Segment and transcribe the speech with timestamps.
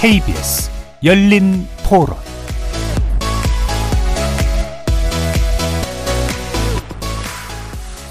[0.00, 0.70] KBS
[1.04, 2.18] 열린 토론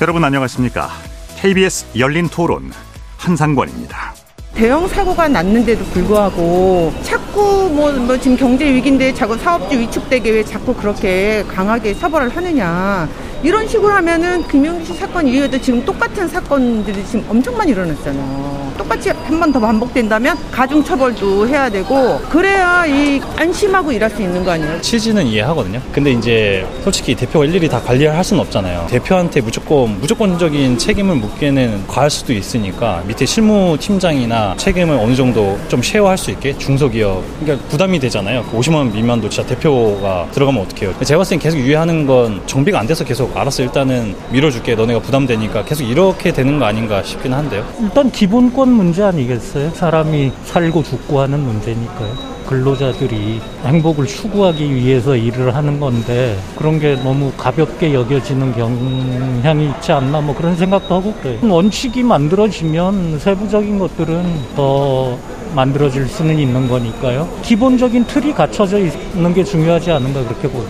[0.02, 0.90] 여러분 안녕하십니까?
[1.38, 2.72] KBS 열린 토론
[3.18, 4.16] 한상권입니다.
[4.56, 10.74] 대형 사고가 났는데도 불구하고 자꾸 뭐, 뭐 지금 경제 위기인데 자꾸 사업주 위축되게 왜 자꾸
[10.74, 13.08] 그렇게 강하게 처벌을 하느냐
[13.44, 14.44] 이런 식으로 하면은
[14.84, 18.74] 씨 사건 이후에도 지금 똑같은 사건들이 지금 엄청 많이 일어났잖아요.
[18.76, 24.44] 똑같이 한 번 더 반복된다면 가중 처벌도 해야 되고 그래야 이 안심하고 일할 수 있는
[24.44, 24.82] 거 아니에요?
[24.82, 25.80] 취지는 이해하거든요.
[25.92, 28.88] 근데 이제 솔직히 대표가 일일이 다 관리할 수는 없잖아요.
[28.90, 35.82] 대표한테 무조건 무조건적인 책임을 묻기에는 과할 수도 있으니까 밑에 실무 팀장이나 책임을 어느 정도 좀
[35.82, 38.44] 쉐어할 수 있게 중소기업 그러니까 부담이 되잖아요.
[38.54, 40.94] 50만 원 미만도 진짜 대표가 들어가면 어떡해요.
[41.04, 45.66] 제가 봤을 땐 계속 유예하는 건 정비가 안 돼서 계속 알았어 일단은 밀어줄게 너네가 부담되니까
[45.66, 47.66] 계속 이렇게 되는 거 아닌가 싶긴 한데요.
[47.82, 49.72] 일단 기본권 문제 아니 겠어요?
[49.72, 52.36] 사람이 살고 죽고 하는 문제니까요.
[52.48, 60.22] 근로자들이 행복을 추구하기 위해서 일을 하는 건데 그런 게 너무 가볍게 여겨지는 경향이 있지 않나
[60.22, 61.40] 뭐 그런 생각도 하고 그래요.
[61.42, 64.24] 원칙이 만들어지면 세부적인 것들은
[64.56, 65.18] 더
[65.56, 67.28] 만들어질 수는 있는 거니까요.
[67.42, 70.68] 기본적인 틀이 갖춰져 있는 게 중요하지 않은가 그렇게 보는.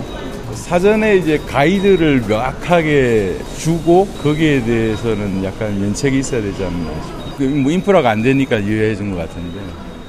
[0.54, 7.25] 사전에 이제 가이드를 명확하게 주고 거기에 대해서는 약간 면책이 있어야 되지 않나 싶어요.
[7.38, 9.60] 뭐 인프라가 안 되니까 유예해 준 것 같은데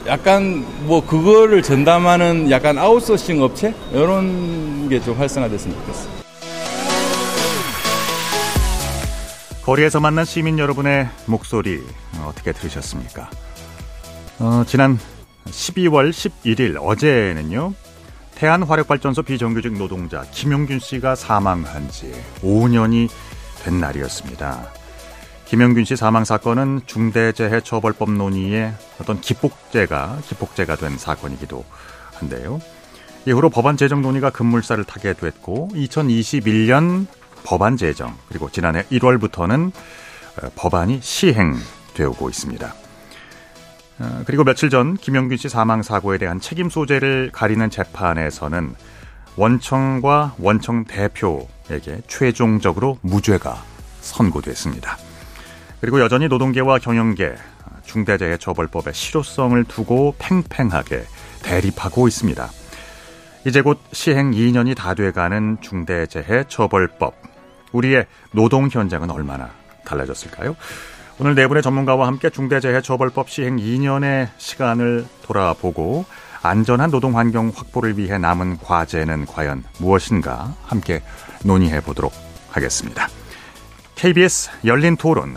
[0.07, 6.17] 약간 뭐 그거를 전담하는 약간 아웃소싱 업체 이런 게 좀 활성화됐으면 좋겠어요.
[9.65, 11.83] 거리에서 만난 시민 여러분의 목소리
[12.25, 13.29] 어떻게 들으셨습니까?
[14.39, 14.99] 어, 지난
[15.47, 17.73] 12월 11일 어제는요.
[18.37, 23.09] 태안화력발전소 비정규직 노동자 김용균 씨가 사망한 지 5년이
[23.65, 24.69] 된 날이었습니다.
[25.47, 31.65] 김영균 씨 사망 사건은 중대재해처벌법 논의의 어떤 기폭제가 기폭제가 된 사건이기도
[32.15, 32.61] 한데요.
[33.27, 37.07] 이후로 법안 제정 논의가 급물살을 타게 됐고 2021년
[37.45, 39.71] 법안 제정 그리고 지난해 1월부터는
[40.57, 42.75] 법안이 시행되고 있습니다.
[44.27, 48.75] 그리고 며칠 전 김영균 씨 사망 사고에 대한 책임 소재를 가리는 재판에서는
[49.37, 53.63] 원청과 원청 대표에게 최종적으로 무죄가
[54.01, 54.99] 선고됐습니다.
[55.81, 57.35] 그리고 여전히 노동계와 경영계
[57.85, 61.05] 중대재해처벌법의 실효성을 두고 팽팽하게
[61.43, 62.49] 대립하고 있습니다.
[63.47, 67.15] 이제 곧 시행 2년이 다 돼가는 중대재해처벌법.
[67.73, 69.51] 우리의 노동 현장은 얼마나
[69.85, 70.57] 달라졌을까요?
[71.19, 76.05] 오늘 네 분의 전문가와 함께 중대재해처벌법 시행 2년의 시간을 돌아보고
[76.43, 81.03] 안전한 노동 환경 확보를 위해 남은 과제는 과연 무엇인가 함께
[81.45, 82.13] 논의해 보도록
[82.51, 83.09] 하겠습니다.
[83.95, 85.37] KBS 열린 토론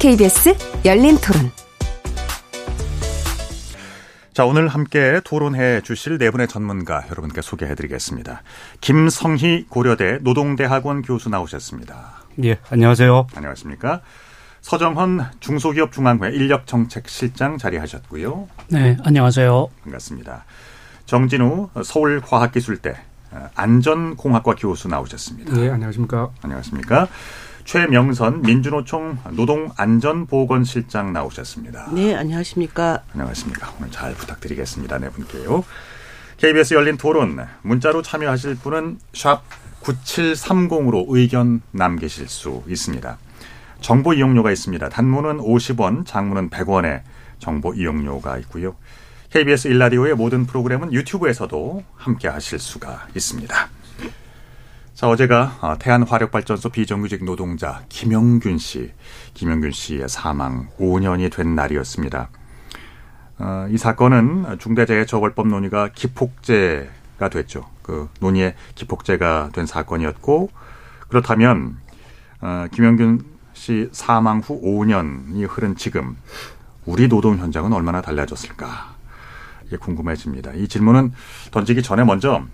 [0.00, 0.56] KBS
[0.86, 1.50] 열린 토론.
[4.32, 8.42] 자, 오늘 함께 토론해 주실 네 분의 전문가 여러분께 소개해 드리겠습니다.
[8.80, 12.14] 김성희 고려대 노동대학원 교수 나오셨습니다.
[12.44, 13.26] 예, 안녕하세요.
[13.34, 14.00] 안녕하십니까?
[14.62, 18.48] 서정헌 중소기업 중앙회 인력정책실장 자리하셨고요.
[18.68, 19.68] 네, 안녕하세요.
[19.82, 20.46] 반갑습니다.
[21.04, 22.94] 정진우 서울과학기술대
[23.54, 25.52] 안전공학과 교수 나오셨습니다.
[25.52, 26.30] 네, 안녕하십니까?
[26.40, 27.06] 안녕하십니까?
[27.70, 31.92] 최명선 민주노총 노동안전보건실장 나오셨습니다.
[31.94, 33.04] 네, 안녕하십니까?
[33.12, 33.72] 안녕하십니까?
[33.78, 34.98] 오늘 잘 부탁드리겠습니다.
[34.98, 35.64] 네 분께요.
[36.38, 39.44] KBS 열린 토론 문자로 참여하실 분은 샵
[39.82, 43.18] 9730으로 의견 남기실 수 있습니다.
[43.80, 44.88] 정보 이용료가 있습니다.
[44.88, 47.02] 단문은 50원, 장문은 100원의
[47.38, 48.74] 정보 이용료가 있고요.
[49.30, 53.68] KBS 일라디오의 모든 프로그램은 유튜브에서도 함께 하실 수가 있습니다.
[55.00, 58.92] 자, 어제가 태안화력발전소 비정규직 노동자 김영균 씨,
[59.32, 62.28] 김영균 씨의 사망 5년이 된 날이었습니다.
[63.38, 67.66] 어, 이 사건은 중대재해처벌법 논의가 기폭제가 됐죠.
[67.80, 70.50] 그 논의의 기폭제가 된 사건이었고
[71.08, 71.78] 그렇다면
[72.42, 73.24] 어, 김영균
[73.54, 76.18] 씨 사망 후 5년이 흐른 지금
[76.84, 78.96] 우리 노동 현장은 얼마나 달라졌을까?
[79.64, 80.52] 이게 궁금해집니다.
[80.56, 81.14] 이 질문은
[81.52, 82.44] 던지기 전에 먼저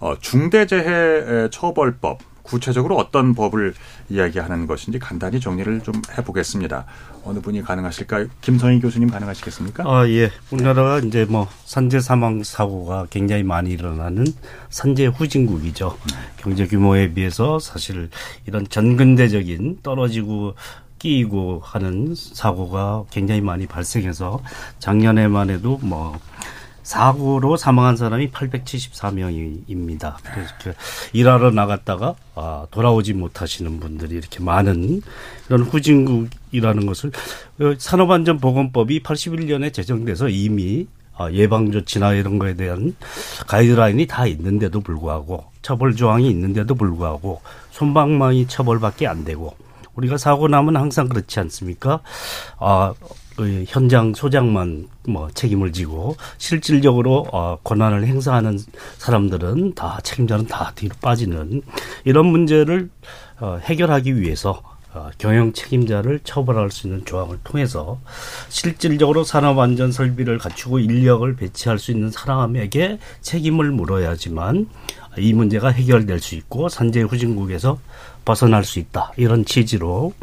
[0.00, 2.18] 어, 중대재해 처벌법
[2.48, 3.74] 구체적으로 어떤 법을
[4.08, 6.86] 이야기하는 것인지 간단히 정리를 좀 해보겠습니다.
[7.24, 8.28] 어느 분이 가능하실까요?
[8.40, 9.84] 김성희 교수님 가능하시겠습니까?
[9.86, 10.30] 아, 예.
[10.50, 14.24] 우리나라가 이제 뭐 산재 사망 사고가 굉장히 많이 일어나는
[14.70, 15.98] 산재 후진국이죠.
[16.38, 18.08] 경제 규모에 비해서 사실
[18.46, 20.54] 이런 전근대적인 떨어지고
[20.98, 24.42] 끼이고 하는 사고가 굉장히 많이 발생해서
[24.78, 26.18] 작년에만 해도 뭐
[26.88, 30.14] 사고로 사망한 사람이 874명입니다.
[30.22, 30.72] 그래서 그
[31.12, 35.02] 일하러 나갔다가 아, 돌아오지 못하시는 분들이 이렇게 많은
[35.48, 37.10] 이런 후진국이라는 것을
[37.60, 42.96] 어, 산업안전보건법이 81년에 제정돼서 이미 아, 예방 조치나 이런 거에 대한
[43.46, 49.54] 가이드라인이 다 있는데도 불구하고 처벌 조항이 있는데도 불구하고 손방망이 처벌밖에 안 되고
[49.94, 52.00] 우리가 사고 나면 항상 그렇지 않습니까?
[52.58, 53.27] 아, 그
[53.66, 58.58] 현장 소장만 뭐 책임을 지고 실질적으로 어, 권한을 행사하는
[58.98, 61.62] 사람들은 다 책임자는 다 뒤로 빠지는
[62.04, 62.90] 이런 문제를
[63.40, 64.62] 어, 해결하기 위해서
[64.94, 68.00] 어, 경영 책임자를 처벌할 수 있는 조항을 통해서
[68.48, 74.68] 실질적으로 산업 안전 설비를 갖추고 인력을 배치할 수 있는 사람에게 책임을 물어야지만
[75.18, 77.78] 이 문제가 해결될 수 있고 산재 후진국에서
[78.24, 79.12] 벗어날 수 있다.
[79.16, 80.14] 이런 취지로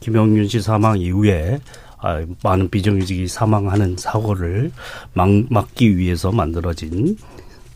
[0.00, 1.87] 김영균 씨 사망 이후에 아,
[2.42, 4.72] 많은 비정규직이 사망하는 사고를
[5.14, 7.16] 막, 막기 위해서 만들어진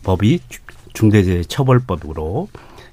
[0.03, 0.39] 법이
[0.93, 2.47] 중대재해처벌법으로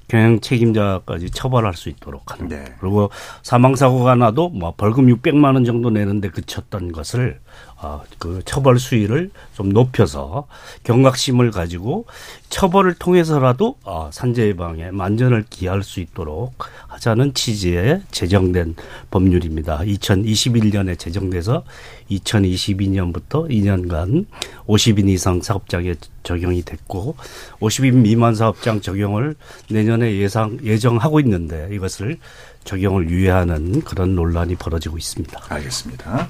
[0.07, 2.49] 경영 책임자까지 처벌할 수 있도록 하는.
[2.49, 2.65] 네.
[2.81, 3.09] 그리고
[3.43, 7.39] 사망 사고가 나도 뭐 벌금 600만 원 정도 내는데 그쳤던 것을
[7.81, 10.47] 어, 그 처벌 수위를 좀 높여서
[10.83, 12.05] 경각심을 가지고
[12.49, 16.53] 처벌을 통해서라도 어, 산재 예방에 만전을 기할 수 있도록
[16.87, 18.75] 하자는 취지의 제정된
[19.09, 19.79] 법률입니다.
[19.79, 21.63] 2021년에 제정돼서
[22.11, 24.27] 2022년부터 2년간
[24.67, 27.15] 50인 이상 사업장에 적용이 됐고
[27.59, 29.35] 50인 미만 사업장 적용을
[29.69, 32.19] 내년에 예상 예정하고 있는데 이것을
[32.63, 35.41] 적용을 유예하는 그런 논란이 벌어지고 있습니다.
[35.49, 36.27] 알겠습니다.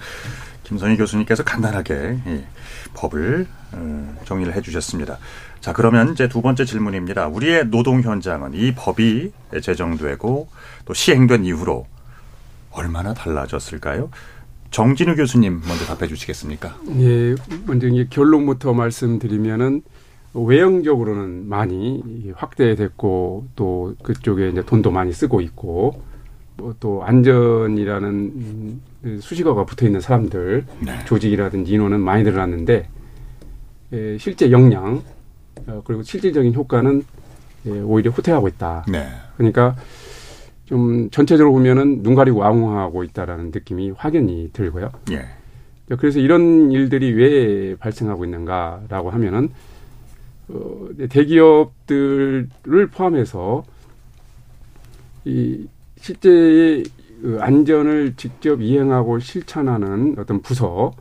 [0.71, 2.39] 김선희 교수님께서 간단하게 이
[2.93, 5.17] 법을 어, 정리를 해주셨습니다.
[5.59, 7.27] 자 그러면 이제 두 번째 질문입니다.
[7.27, 10.47] 우리의 노동 현장은 이 법이 제정되고
[10.85, 11.85] 또 시행된 이후로
[12.71, 14.09] 얼마나 달라졌을까요?
[14.71, 16.77] 정진우 교수님 먼저 답해 주시겠습니까?
[16.99, 17.35] 예,
[17.65, 19.81] 먼저 이제 결론부터 말씀드리면은
[20.33, 26.10] 외형적으로는 많이 확대됐고 또 그쪽에 이제 돈도 많이 쓰고 있고 뭐
[26.79, 28.81] 또 안전이라는
[29.19, 31.05] 수식어가 붙어 있는 사람들 네.
[31.05, 32.87] 조직이라든지 인원은 많이 늘어났는데
[33.93, 35.01] 예, 실제 역량
[35.67, 37.03] 어, 그리고 실질적인 효과는
[37.65, 38.85] 예, 오히려 후퇴하고 있다.
[38.87, 39.07] 네.
[39.37, 39.75] 그러니까
[40.65, 44.91] 좀 전체적으로 보면은 눈 가리고 왕후하고 있다라는 느낌이 확연히 들고요.
[45.11, 45.25] 예.
[45.97, 49.49] 그래서 이런 일들이 왜 발생하고 있는가라고 하면은
[50.47, 52.47] 어, 대기업들을
[52.91, 53.65] 포함해서
[55.25, 55.67] 이
[56.01, 56.83] 실제의
[57.21, 60.93] 그 안전을 직접 이행하고 실천하는 어떤 부서,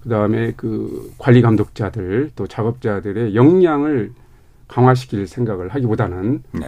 [0.00, 4.12] 그 다음에 그 관리 감독자들 또 작업자들의 역량을
[4.68, 6.66] 강화시킬 생각을 하기보다는 네.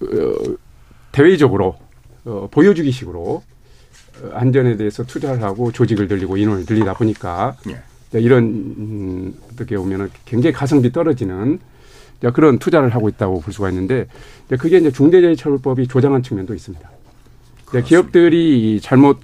[0.00, 0.56] 어,
[1.12, 1.76] 대외적으로
[2.24, 7.82] 어, 보여주기식으로 어, 안전에 대해서 투자를 하고 조직을 늘리고 인원을 늘리다 보니까 네.
[8.20, 11.58] 이런 음, 어떻게 보면은 굉장히 가성비 떨어지는
[12.34, 14.06] 그런 투자를 하고 있다고 볼 수가 있는데
[14.58, 16.90] 그게 이제 중대재해처벌법이 조장한 측면도 있습니다.
[17.84, 19.20] 기업들이 잘못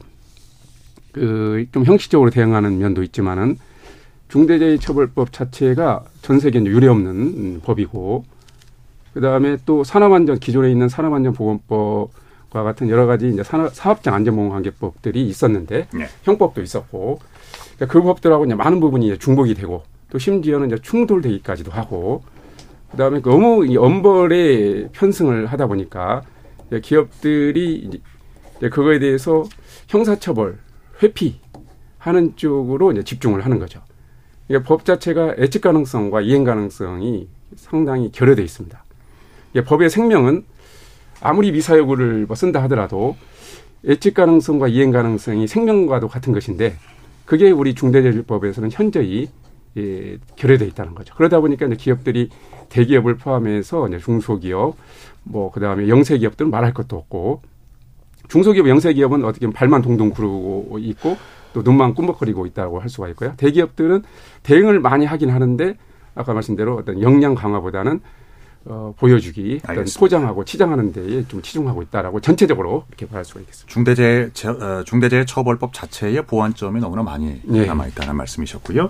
[1.13, 3.57] 그 좀 형식적으로 대응하는 면도 있지만은
[4.29, 8.25] 중대재해처벌법 자체가 전 세계 유례 없는 법이고
[9.15, 16.07] 그다음에 또 산업안전 기존에 있는 산업안전보건법과 같은 여러 가지 이제 산업, 사업장 안전보건관계법들이 있었는데 네.
[16.25, 17.21] 형법도 있었고
[17.77, 22.23] 그러니까 그 법들하고 이제 많은 부분이 이제 중복이 되고 또 심지어는 이제 충돌되기까지도 하고
[22.95, 26.23] 그다음에 너무 이 엄벌에 편승을 하다 보니까
[26.83, 27.89] 기업들이
[28.57, 29.45] 이제 그거에 대해서
[29.89, 30.59] 형사처벌,
[31.03, 33.81] 회피하는 쪽으로 이제 집중을 하는 거죠.
[34.47, 38.85] 그러니까 법 자체가 예측 가능성과 이행 가능성이 상당히 결여돼 있습니다.
[39.67, 40.45] 법의 생명은
[41.21, 43.17] 아무리 미사여구를 뭐 쓴다 하더라도
[43.85, 46.77] 예측 가능성과 이행 가능성이 생명과도 같은 것인데
[47.25, 49.29] 그게 우리 중대재해법에서는 현저히
[49.77, 51.15] 예, 결여돼 있다는 거죠.
[51.17, 52.29] 그러다 보니까 이제 기업들이
[52.75, 54.77] 대기업을 포함해서 이제 중소기업,
[55.23, 57.43] 뭐 그다음에 영세기업들은 말할 것도 없고
[58.29, 61.17] 중소기업, 영세기업은 어떻게 보면 발만 동동 구르고 있고
[61.53, 63.35] 또 눈만 꿈벅거리고 있다고 할 수가 있고요.
[63.37, 64.03] 대기업들은
[64.43, 65.77] 대응을 많이 하긴 하는데
[66.17, 68.01] 아까 말씀 대로 어떤 역량 강화보다는
[68.67, 73.73] 어, 보여주기, 어떤 포장하고 치장하는 데에 좀 치중하고 있다라고 전체적으로 이렇게 말할 수가 있겠습니다.
[73.73, 77.67] 중대재해 어, 중대재해 처벌법 자체의 보완점이 너무나 많이 네.
[77.67, 78.89] 남아 있다는 말씀이셨고요.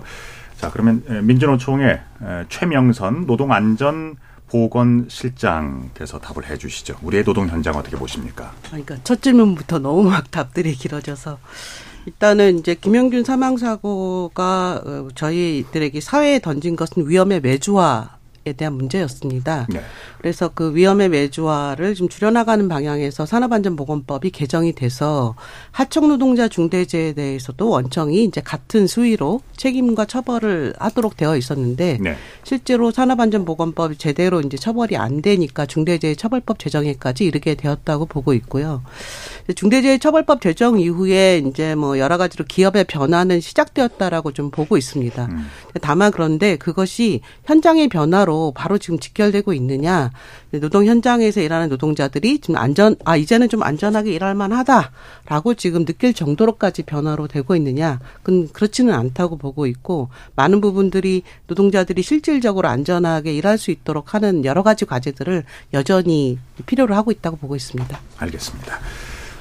[0.65, 2.01] 자, 그러면 민주노총의
[2.49, 4.15] 최명선 노동안전
[4.47, 6.95] 보건실장께서 답을 해 주시죠.
[7.03, 8.51] 우리의 노동 현장 어떻게 보십니까?
[8.65, 11.37] 그러니까 첫 질문부터 너무 막 답들이 길어져서
[12.07, 18.15] 일단은 이제 김영균 사망 사고가 어, 저희들에게 사회에 던진 것은 위험의 매주화 에
[18.53, 19.67] 대한 문제였습니다.
[19.69, 19.81] 네.
[20.19, 25.35] 그래서 그 위험의 매주화를 좀 줄여나가는 방향에서 산업안전보건법이 개정이 돼서
[25.71, 32.17] 하청 노동자 중대재해에 대해서도 원청이 이제 같은 수위로 책임과 처벌을 하도록 되어 있었는데 네.
[32.43, 38.83] 실제로 산업안전보건법이 제대로 이제 처벌이 안 되니까 중대재해 처벌법 제정에까지 이르게 되었다고 보고 있고요.
[39.55, 45.29] 중대재해 처벌법 제정 이후에 이제 뭐 여러 가지로 기업의 변화는 시작되었다라고 좀 보고 있습니다.
[45.81, 50.11] 다만 그런데 그것이 현장의 변화로 바로 지금 직결되고 있느냐
[50.51, 56.83] 노동 현장에서 일하는 노동자들이 지금 안전 아 이제는 좀 안전하게 일할 만하다라고 지금 느낄 정도로까지
[56.83, 63.71] 변화로 되고 있느냐 그건 그렇지는 않다고 보고 있고 많은 부분들이 노동자들이 실질적으로 안전하게 일할 수
[63.71, 67.99] 있도록 하는 여러 가지 과제들을 여전히 필요로 하고 있다고 보고 있습니다.
[68.17, 68.79] 알겠습니다.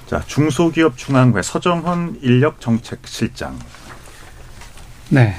[0.06, 3.58] 자 중소기업 중앙회 서정헌 인력정책실장.
[5.10, 5.34] 네.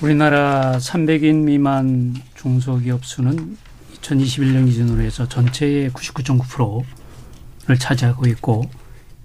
[0.00, 3.56] 우리나라 300인 미만 중소기업 수는
[4.00, 8.62] 2021년 기준으로 해서 전체의 99.9%를 차지하고 있고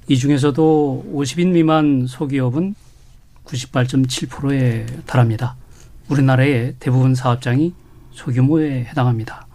[0.08, 2.76] 이 중에서도 50인 미만 소기업은
[3.46, 5.56] 98.7%에 달합니다.
[6.10, 7.74] 우리나라의 대부분 사업장이
[8.12, 9.48] 소규모에 해당합니다.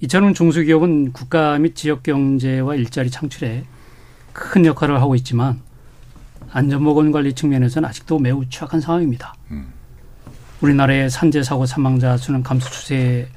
[0.00, 3.64] 이처럼 중소기업은 국가 및 지역 경제와 일자리 창출에
[4.32, 5.60] 큰 역할을 하고 있지만
[6.52, 9.34] 안전보건 관리 측면에서는 아직도 매우 취약한 상황입니다.
[10.68, 13.28] 우리나라의 산재 사고 사망자 수는 감소 추세에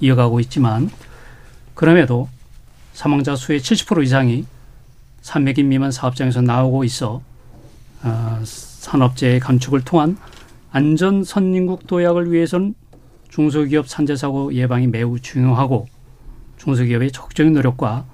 [0.00, 0.88] 이어가고 있지만
[1.74, 2.28] 그럼에도
[2.92, 4.46] 사망자 수의 70% 이상이
[5.22, 7.20] 300인 미만 사업장에서 나오고 있어
[8.02, 10.16] 어, 산업재해 감축을 통한
[10.70, 12.74] 안전 선진국 도약을 위해서는
[13.28, 15.88] 중소기업 산재 사고 예방이 매우 중요하고
[16.58, 18.04] 중소기업의 적극적인 노력과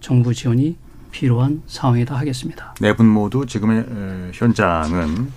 [0.00, 0.76] 정부 지원이
[1.10, 2.74] 필요한 상황이다 하겠습니다.
[2.80, 3.84] 네 분 모두 지금의
[4.32, 5.30] 현장은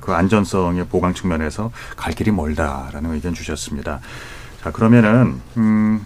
[0.00, 4.00] 그 안전성의 보강 측면에서 갈 길이 멀다라는 의견 주셨습니다.
[4.62, 6.04] 자 그러면은 음,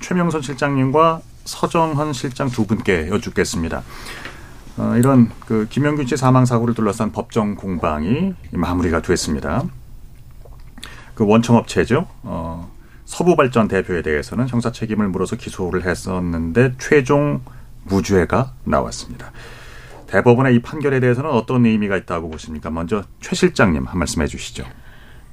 [0.00, 3.82] 최명선 실장님과 서정헌 실장 두 분께 여쭙겠습니다.
[4.78, 9.64] 어, 이런 그 김영균 씨 사망 사고를 둘러싼 법정 공방이 마무리가 됐습니다.
[11.14, 12.06] 그 원청업체죠.
[12.24, 12.70] 어,
[13.06, 17.40] 서부발전 대표에 대해서는 형사 책임을 물어서 기소를 했었는데 최종
[17.84, 19.32] 무죄가 나왔습니다.
[20.06, 22.70] 대법원의 이 판결에 대해서는 어떤 의미가 있다고 보십니까?
[22.70, 24.64] 먼저 최 실장님 한 말씀 해주시죠.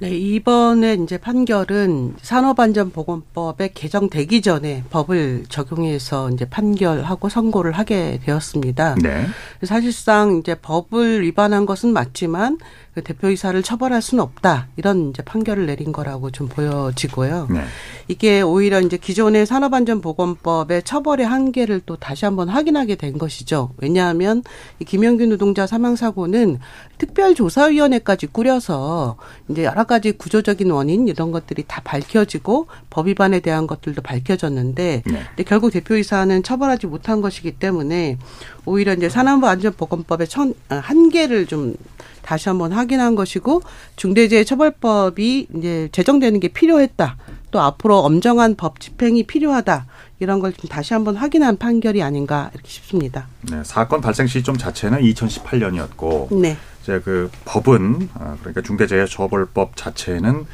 [0.04, 8.96] 네, 이번에 이제 판결은 산업안전보건법에 개정되기 전에 법을 적용해서 이제 판결하고 선고를 하게 되었습니다.
[9.02, 9.26] 네.
[9.62, 12.58] 사실상 이제 법을 위반한 것은 맞지만
[12.94, 17.48] 그 대표이사를 처벌할 수는 없다 이런 이제 판결을 내린 거라고 좀 보여지고요.
[17.50, 17.62] 네.
[18.06, 23.72] 이게 오히려 이제 기존의 산업안전보건법의 처벌의 한계를 또 다시 한번 확인하게 된 것이죠.
[23.78, 24.42] 왜냐하면
[24.78, 26.58] 이 김영균 노동자 사망 사고는
[26.98, 29.16] 특별조사위원회까지 꾸려서
[29.48, 35.22] 이제 여러 가지 구조적인 원인 이런 것들이 다 밝혀지고 법 위반에 대한 것들도 밝혀졌는데 네.
[35.28, 38.18] 근데 결국 대표이사는 처벌하지 못한 것이기 때문에
[38.64, 41.74] 오히려 이제 산업안전보건법의 천, 아, 한계를 좀
[42.22, 43.62] 다시 한번 확인한 것이고
[43.96, 47.16] 중대재해처벌법이 이제 제정되는 게 필요했다.
[47.50, 49.86] 또 앞으로 엄정한 법 집행이 필요하다.
[50.20, 53.26] 이런 걸 좀 다시 한번 확인한 판결이 아닌가 이렇게 싶습니다.
[53.50, 56.56] 네, 사건 발생 시점 자체는 2018년이었고 네.
[56.84, 60.44] 이제 그 법은 아, 그러니까 중대재해처벌법 자체는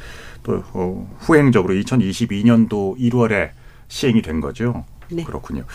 [0.43, 3.49] 또 어, 후행적으로 2022년도 1월에
[3.89, 4.85] 시행이 된 거죠.
[5.09, 5.25] 네.
[5.25, 5.65] 그렇군요.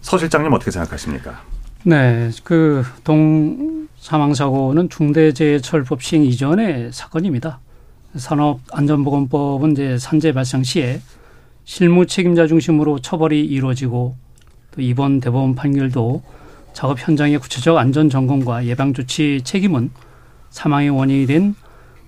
[0.00, 1.42] 서 실장님 어떻게 생각하십니까?
[1.84, 7.58] 네, 그 동 사망 사고는 중대재해처벌법 시행 이전의 사건입니다.
[8.14, 11.00] 산업안전보건법은 이제 산재 발생 시에
[11.64, 14.16] 실무 책임자 중심으로 처벌이 이루어지고
[14.70, 16.22] 또 이번 대법원 판결도
[16.72, 19.90] 작업 현장의 구체적 안전 점검과 예방 조치 책임은
[20.50, 21.54] 사망의 원인이 된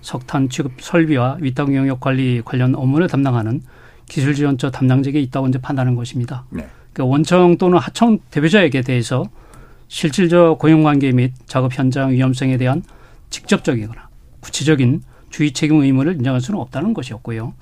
[0.01, 3.61] 석탄 취급 설비와 위탁 영역 관리 관련 업무를 담당하는
[4.07, 6.45] 기술 지원처 담당직에 있다고 이제 판단하는 것입니다.
[6.49, 6.67] 네.
[6.93, 9.25] 그러니까 원청 또는 하청 대표자에게 대해서
[9.87, 12.83] 실질적 고용관계 및 작업 현장 위험성에 대한
[13.29, 17.53] 직접적이거나 구체적인 주의 책임 의무를 인정할 수는 없다는 것이었고요.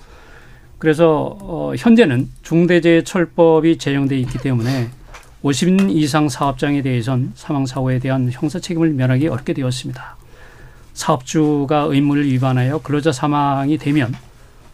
[0.77, 4.89] 그래서 어, 현재는 중대재해처벌법이 제정돼 있기 때문에
[5.43, 10.15] 50인 이상 사업장에 대해선 사망 사고에 대한 형사 책임을 면하기 어렵게 되었습니다.
[10.93, 14.15] 사업주가 의무를 위반하여 근로자 사망이 되면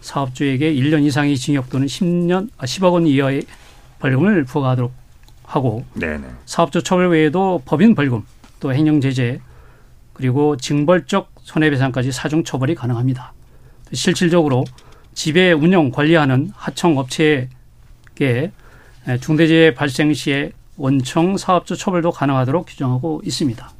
[0.01, 3.43] 사업주에게 1년 이상의 징역 또는 10년, 아, 10억 원 이하의
[3.99, 4.93] 벌금을 부과하도록
[5.43, 6.25] 하고 네네.
[6.45, 8.23] 사업주 처벌 외에도 법인 벌금
[8.59, 9.39] 또 행정 제재
[10.13, 13.33] 그리고 징벌적 손해배상까지 사중 처벌이 가능합니다.
[13.91, 14.65] 실질적으로
[15.15, 18.51] 지배 운영 관리하는 하청 업체에게
[19.19, 23.78] 중대재해 발생 시에 원청 사업주 처벌도 가능하도록 규정하고 있습니다.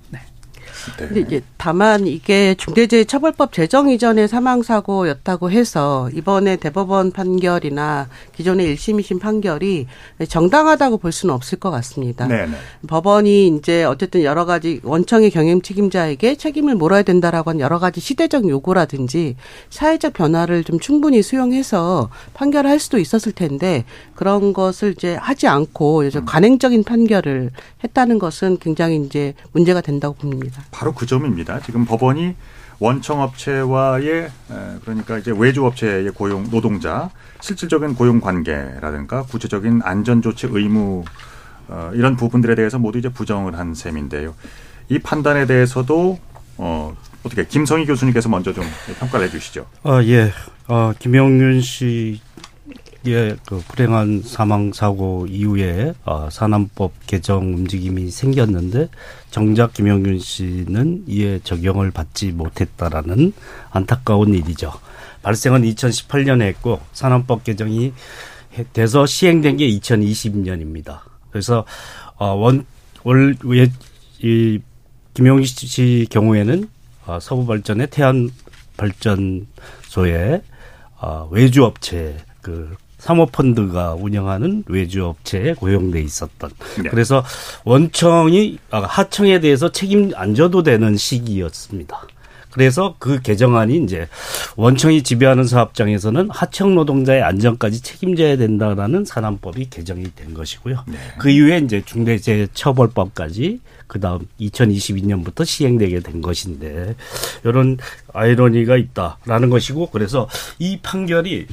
[0.98, 9.00] 근데 이제 다만 이게 중대재해처벌법 제정 이전의 사망 사고였다고 해서 이번에 대법원 판결이나 기존의 1심,
[9.00, 9.88] 2심 판결이
[10.28, 12.28] 정당하다고 볼 수는 없을 것 같습니다.
[12.28, 12.52] 네네.
[12.88, 18.48] 법원이 이제 어쨌든 여러 가지 원청의 경영 책임자에게 책임을 물어야 된다라고 하는 여러 가지 시대적
[18.48, 19.36] 요구라든지
[19.70, 23.86] 사회적 변화를 좀 충분히 수용해서 판결할 수도 있었을 텐데
[24.16, 27.52] 그런 것을 이제 하지 않고 이제 관행적인 판결을
[27.84, 30.59] 했다는 것은 굉장히 이제 문제가 된다고 봅니다.
[30.72, 31.60] 바로 그 점입니다.
[31.62, 32.36] 지금 법원이
[32.80, 34.30] 원청업체와의
[34.82, 37.10] 그러니까 이제 외주업체의 고용 노동자
[37.42, 41.04] 실질적인 고용 관계라든가 구체적인 안전조치 의무
[41.70, 44.34] 어, 이런 부분들에 대해서 모두 이제 부정을 한 셈인데요.
[44.89, 46.20] 이 판단에 대해서도
[46.58, 48.63] 어, 어떻게 김성희 교수님께서 먼저 좀
[49.00, 49.66] 평가를 해주시죠.
[49.84, 50.32] 어, 예,
[50.68, 52.22] 어, 김영윤 씨
[53.08, 58.89] 예, 그 불행한 사망 사고 이후에 어, 산안법 개정 움직임이 생겼는데
[59.32, 63.32] 정작 김영균 씨는 이에 적용을 받지 못했다라는
[63.72, 64.74] 안타까운 일이죠.
[65.22, 67.94] 발생은 2018년에 했고 산안법 개정이
[68.74, 71.00] 돼서 시행된 게 2020년입니다.
[71.32, 71.65] 그래서
[72.18, 72.34] 어
[73.06, 73.70] 원월이
[75.13, 76.70] 김용희 씨 경우에는
[77.06, 78.29] 어, 서부 발전의 태안
[78.75, 80.41] 발전소에
[81.01, 82.75] 어, 외주 업체 그
[83.10, 86.51] 사모펀드가 운영하는 외주업체에 고용돼 있었던.
[86.84, 86.89] 네.
[86.89, 87.24] 그래서
[87.66, 92.06] 원청이 아, 하청에 대해서 책임 안 져도 되는 시기였습니다.
[92.51, 94.08] 그래서 그 개정안이 이제
[94.56, 100.84] 원청이 지배하는 사업장에서는 하청 노동자의 안전까지 책임져야 된다라는 산안법이 개정이 된 것이고요.
[100.88, 100.98] 네.
[101.18, 106.96] 그 이후에 이제 중대재해처벌법까지 그 다음 2022년부터 시행되게 된 것인데
[107.44, 107.78] 이런
[108.13, 110.28] 아이러니가 있다라는 것이고 그래서
[110.60, 111.48] 이 판결이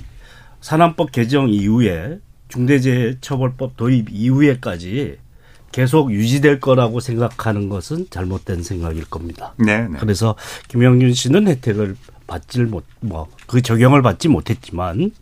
[0.67, 2.19] 산안법 개정 이후에
[2.49, 5.17] 중대재해처벌법 도입 이후에까지
[5.71, 9.55] 계속 유지될 거라고 생각하는 것은 잘못된 생각일 겁니다.
[9.59, 9.87] 네.
[9.87, 9.97] 네.
[10.01, 10.35] 그래서
[10.67, 11.95] 김영균 씨는 혜택을
[12.27, 15.13] 받질 못, 뭐, 그 적용을 받지 못했지만,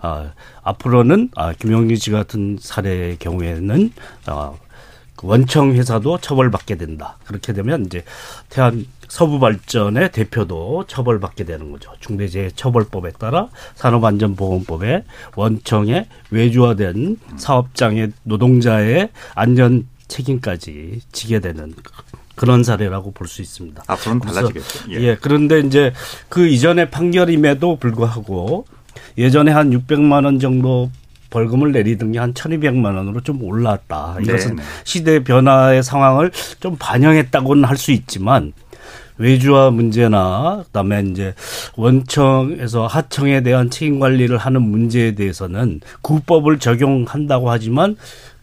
[0.00, 0.32] 아,
[0.64, 3.92] 앞으로는, 아, 김영균 씨 같은 사례의 경우에는,
[4.26, 4.54] 아,
[5.14, 7.18] 그 원청 회사도 처벌받게 된다.
[7.24, 8.02] 그렇게 되면 이제
[8.48, 11.90] 태안 서부 발전의 대표도 처벌받게 되는 거죠.
[12.00, 21.74] 중대재해처벌법에 따라 산업안전보건법에 원청의 외주화된 사업장의 노동자의 안전 책임까지 지게 되는
[22.36, 23.82] 그런 사례라고 볼 수 있습니다.
[23.86, 24.90] 앞으로는 달라지겠죠.
[24.92, 24.94] 예.
[25.00, 25.16] 예.
[25.20, 25.92] 그런데 이제
[26.28, 28.66] 그 이전의 판결임에도 불구하고
[29.16, 30.90] 예전에 한 600만 원 정도
[31.30, 34.16] 벌금을 내리던 게 한 1200만 원으로 좀 올랐다.
[34.22, 34.68] 이것은 네네.
[34.84, 38.52] 시대 변화의 상황을 좀 반영했다고는 할 수 있지만
[39.18, 41.34] 외주화 문제나 그다음에 이제
[41.76, 47.96] 원청에서 하청에 대한 책임 관리를 하는 문제에 대해서는 국법을 적용한다고 하지만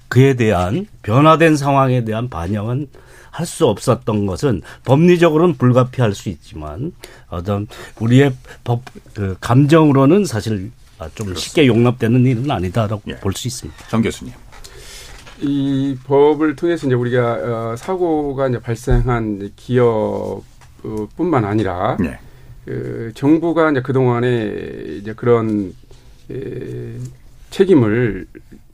[0.08, 2.88] 그에 대한 변화된 상황에 대한 반영은
[3.32, 6.94] 할 수 없었던 것은 법리적으로는 불가피할 수 있지만
[7.30, 7.68] 어떤
[8.00, 8.34] 우리의
[8.64, 8.82] 법
[9.14, 10.72] 그 감정으로는 사실
[11.16, 11.40] 좀 그렇습니다.
[11.42, 13.16] 쉽게 용납되는 일은 아니다라고 예.
[13.18, 13.88] 볼수 있습니다.
[13.90, 14.34] 정 교수님.
[15.42, 20.44] 이 법을 통해서 이제 우리가 어, 사고가 이제 발생한 기업 어,
[21.16, 22.18] 뿐만 아니라 네.
[22.66, 25.74] 그 정부가 이제 그 동안에 이제 그런
[26.32, 26.98] 에,
[27.50, 28.26] 책임을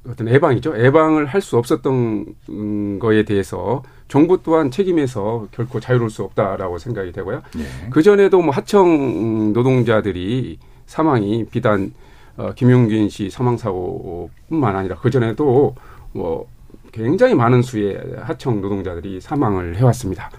[0.07, 0.79] 어떤 예방이죠.
[0.83, 7.11] 예방을 할 수 없었던 음, 거에 대해서 정부 또한 책임에서 결코 자유로울 수 없다라고 생각이
[7.11, 7.41] 되고요.
[7.55, 7.63] 네.
[7.91, 11.93] 그 전에도 뭐 하청 노동자들이 사망이 비단
[12.37, 15.75] 어, 김용균 씨 사망 사고뿐만 아니라 그 전에도
[16.13, 16.47] 뭐
[16.91, 20.29] 굉장히 많은 수의 하청 노동자들이 사망을 해왔습니다.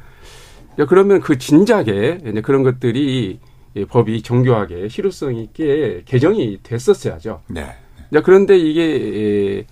[0.88, 3.40] 그러면 그 진작에 그런 것들이
[3.88, 7.40] 법이 정교하게 실효성 있게 개정이 됐었어야죠.
[7.48, 7.74] 네.
[8.22, 9.64] 그런데 이게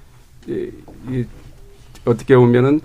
[2.04, 2.80] 어떻게 보면은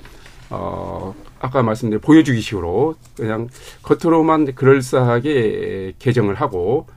[0.50, 3.48] 어 아까 말씀드린 보여주기식으로 그냥
[3.84, 6.88] 겉으로만 그럴싸하게 개정을 하고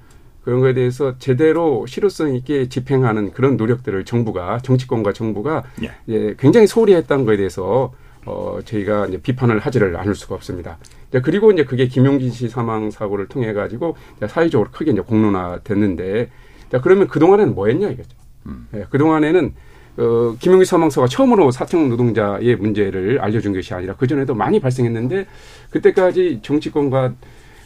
[0.43, 5.65] 그런 거에 대해서 제대로 실효성 있게 집행하는 그런 노력들을 정부가 정치권과 정부가
[6.09, 6.35] 예.
[6.39, 7.93] 굉장히 소홀히 했다는 거에 대해서
[8.25, 10.79] 어 저희가 이제 비판을 하지를 않을 수가 없습니다.
[11.11, 16.31] 그리고 이제 그게 김용진 씨 사망 사고를 통해 가지고 사회적으로 크게 이제 공론화 됐는데
[16.71, 18.11] 자 그러면 그 동안에는 뭐 했냐 이거죠.
[18.47, 18.67] 음.
[18.75, 19.55] 예, 그 동안에는
[19.99, 25.27] 어, 김용기 사망사가 처음으로 사청 노동자의 문제를 알려준 것이 아니라 그 전에도 많이 발생했는데
[25.71, 27.15] 그때까지 정치권과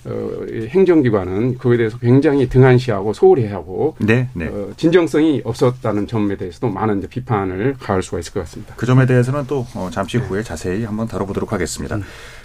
[0.05, 4.48] 어, 행정기관은 그에 대해서 굉장히 등한시하고 소홀히 하고 네, 네.
[4.48, 8.74] 어, 진정성이 없었다는 점에 대해서도 많은 이제 비판을 가할 수가 있을 것 같습니다.
[8.76, 11.96] 그 점에 대해서는 또 어, 잠시 후에 자세히 한번 다뤄보도록 하겠습니다.
[11.96, 12.02] 음.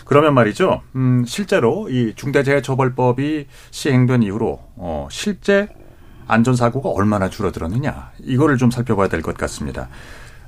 [0.07, 0.81] 그러면 말이죠.
[0.95, 5.67] 음, 실제로 이 중대재해처벌법이 시행된 이후로 어, 실제
[6.27, 9.89] 안전사고가 얼마나 줄어들었느냐 이거를 좀 살펴봐야 될 것 같습니다.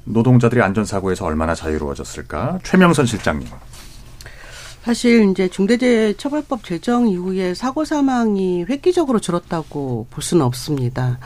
[0.06, 2.60] 노동자들이 안전사고에서 얼마나 자유로워졌을까?
[2.63, 3.48] 최명선 실장님.
[4.84, 11.19] 사실 이제 중대재해처벌법 제정 이후에 사고 사망이 획기적으로 줄었다고 볼 수는 없습니다.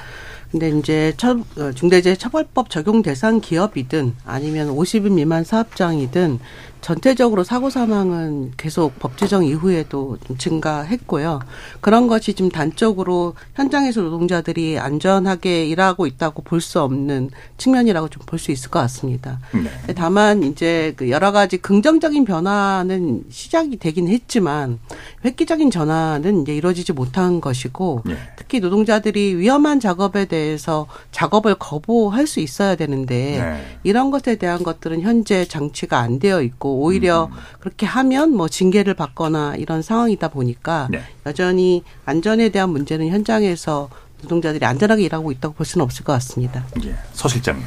[0.52, 1.14] 근데 이제
[1.58, 6.40] 어, 중대재해처벌법 적용 대상 기업이든 아니면 50인 미만 사업장이든
[6.84, 11.40] 전체적으로 사고 사망은 계속 법 제정 이후에도 좀 증가했고요.
[11.80, 18.38] 그런 것이 좀 단적으로 현장에서 노동자들이 안전하게 일하고 있다고 볼 수 없는 측면이라고 좀 볼
[18.40, 19.40] 수 있을 것 같습니다.
[19.54, 19.94] 네.
[19.94, 24.80] 다만 이제 그 여러 가지 긍정적인 변화는 시작이 되긴 했지만
[25.24, 28.16] 획기적인 전환은 이제 이루어지지 못한 것이고 네.
[28.36, 33.78] 특히 노동자들이 위험한 작업에 대해서 작업을 거부할 수 있어야 되는데 네.
[33.84, 37.38] 이런 것에 대한 것들은 현재 장치가 안 되어 있고 오히려 음.
[37.60, 41.02] 그렇게 하면 뭐 징계를 받거나 이런 상황이다 보니까 네.
[41.26, 43.90] 여전히 안전에 대한 문제는 현장에서
[44.22, 46.66] 노동자들이 안전하게 일하고 있다고 볼 수는 없을 것 같습니다.
[46.86, 46.96] 예.
[47.14, 47.64] 서 실장님.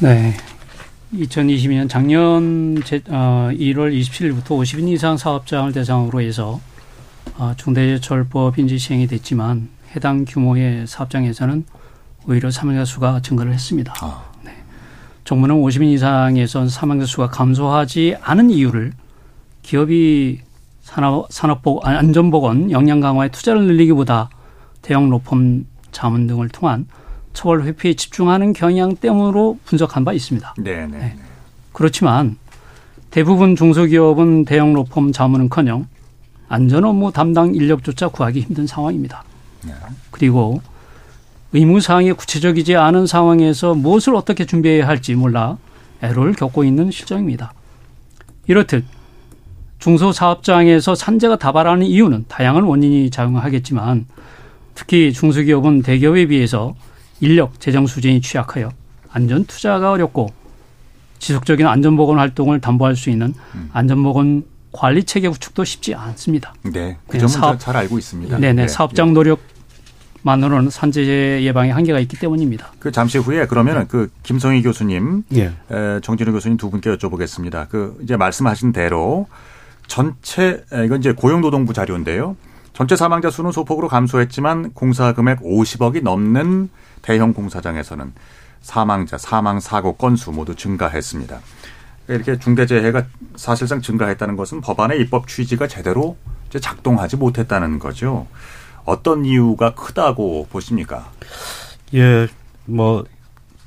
[0.00, 0.34] 네.
[1.14, 6.60] 2022년 작년 어, 1월 27일부터 50인 이상 사업장을 대상으로 해서
[7.36, 11.64] 어, 중대재해처벌법 인지 시행이 됐지만 해당 규모의 사업장에서는
[12.26, 13.94] 오히려 사망자 수가 증가를 했습니다.
[14.00, 14.31] 아.
[15.24, 18.92] 정부는 50인 이상에선 사망자 수가 감소하지 않은 이유를
[19.62, 20.40] 기업이
[20.82, 24.30] 산업, 산업보, 안전보건 역량 강화에 투자를 늘리기보다
[24.82, 26.86] 대형 로펌 자문 등을 통한
[27.32, 30.54] 처벌 회피에 집중하는 경향 때문으로 분석한 바 있습니다.
[30.58, 30.86] 네네.
[30.86, 31.16] 네.
[31.72, 32.36] 그렇지만
[33.10, 35.86] 대부분 중소기업은 대형 로펌 자문은커녕
[36.48, 39.24] 안전 업무 담당 인력조차 구하기 힘든 상황입니다.
[39.64, 39.72] 네.
[40.10, 40.60] 그리고
[41.52, 45.58] 의무사항이 구체적이지 않은 상황에서 무엇을 어떻게 준비해야 할지 몰라
[46.02, 47.52] 애로를 겪고 있는 실정입니다.
[48.46, 48.84] 이렇듯
[49.78, 54.06] 중소사업장에서 산재가 다발하는 이유는 다양한 원인이 작용하겠지만
[54.74, 56.74] 특히 중소기업은 대기업에 비해서
[57.20, 58.70] 인력 재정 수준이 취약하여
[59.10, 60.32] 안전 투자가 어렵고
[61.18, 63.70] 지속적인 안전보건 활동을 담보할 수 있는 음.
[63.72, 66.54] 안전보건 관리 체계 구축도 쉽지 않습니다.
[66.62, 68.38] 네, 그 점은 사업, 잘 알고 있습니다.
[68.38, 69.40] 네네, 네, 사업장 노력
[70.22, 72.72] 만으로는 산재 예방에 한계가 있기 때문입니다.
[72.78, 75.52] 그 잠시 후에 그러면은 그 김성희 교수님, 예.
[75.70, 77.68] 에, 정진우 교수님 두 분께 여쭤보겠습니다.
[77.68, 79.26] 그 이제 말씀하신 대로
[79.88, 82.36] 전체 이건 이제 고용노동부 자료인데요.
[82.72, 86.70] 전체 사망자 수는 소폭으로 감소했지만 공사 금액 50억이 넘는
[87.02, 88.12] 대형 공사장에서는
[88.62, 91.40] 사망자, 사망 사고 건수 모두 증가했습니다.
[92.08, 93.04] 이렇게 중대재해가
[93.36, 96.16] 사실상 증가했다는 것은 법안의 입법 취지가 제대로
[96.50, 98.26] 작동하지 못했다는 거죠.
[98.84, 101.10] 어떤 이유가 크다고 보십니까?
[101.94, 102.26] 예,
[102.64, 103.04] 뭐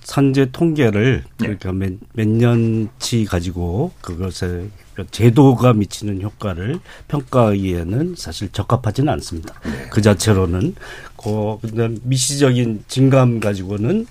[0.05, 1.55] 산재 통계를 예.
[1.57, 4.69] 그러니까 몇, 몇 년치 가지고 그것에
[5.11, 9.53] 제도가 미치는 효과를 평가하기에는 사실 적합하지는 않습니다.
[9.65, 9.87] 네.
[9.91, 10.75] 그 자체로는
[11.21, 14.05] 그 근데 미시적인 증감 가지고는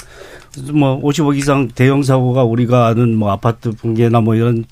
[0.73, 4.65] 뭐 50억 이상 대형 사고가 우리가 아는 뭐 아파트 붕괴나 뭐 이런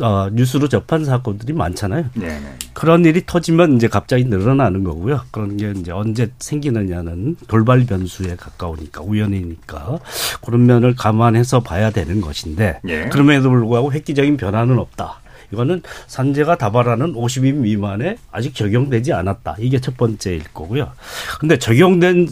[0.00, 2.06] 어, 뉴스로 접한 사건들이 많잖아요.
[2.14, 2.54] 네네.
[2.72, 5.22] 그런 일이 터지면 이제 갑자기 늘어나는 거고요.
[5.30, 9.98] 그런 게 이제 언제 생기느냐는 돌발 변수에 가까우니까 우연이니까
[10.44, 13.08] 그런 면을 감안해서 봐야 되는 것인데 예.
[13.08, 15.20] 그럼에도 불구하고 획기적인 변화는 없다.
[15.52, 19.56] 이거는 산재가 다발하는 50인 미만에 아직 적용되지 않았다.
[19.58, 20.92] 이게 첫 번째일 거고요.
[21.40, 22.28] 근데 적용된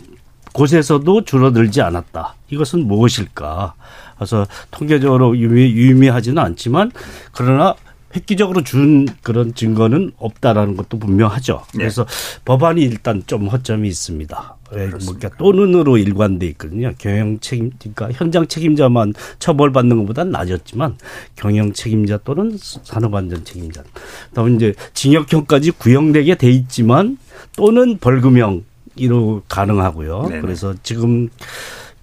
[0.52, 2.34] 곳에서도 줄어들지 않았다.
[2.50, 3.74] 이것은 무엇일까?
[4.18, 6.90] 그래서 통계적으로 유미, 유의미하지는 않지만
[7.32, 7.74] 그러나
[8.14, 11.62] 획기적으로 준 그런 증거는 없다라는 것도 분명하죠.
[11.74, 11.78] 네.
[11.78, 12.40] 그래서 네.
[12.44, 14.56] 법안이 일단 좀 허점이 있습니다.
[14.70, 16.92] 그러니까 또는으로 일관돼 있거든요.
[16.98, 20.96] 경영 책임, 그러니까 현장 책임자만 처벌받는 것보다는 낮았지만
[21.36, 23.82] 경영 책임자 또는 산업안전 책임자.
[24.30, 27.18] 그다음에 이제 징역형까지 구형되게 돼 있지만
[27.56, 28.64] 또는 벌금형
[28.96, 30.26] 이로 가능하고요.
[30.28, 30.40] 네네.
[30.40, 31.28] 그래서 지금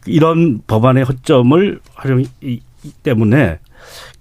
[0.05, 2.27] 이런 법안의 허점을 활용이
[3.03, 3.59] 때문에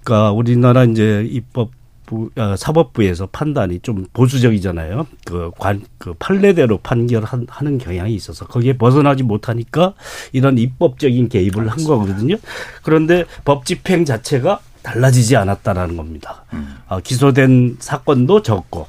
[0.03, 1.70] 그러니까 우리나라 이제 입법
[2.07, 5.07] 부, 어, 사법부에서 판단이 좀 보수적이잖아요.
[5.25, 9.94] 그 관, 그 판례대로 판결하는 경향이 있어서 거기에 벗어나지 못하니까
[10.33, 12.37] 이런 입법적인 개입을 한 거거든요.
[12.83, 16.44] 그런데 법 집행 자체가 달라지지 않았다라는 겁니다.
[16.53, 16.77] 음.
[16.88, 18.87] 아, 기소된 사건도 적고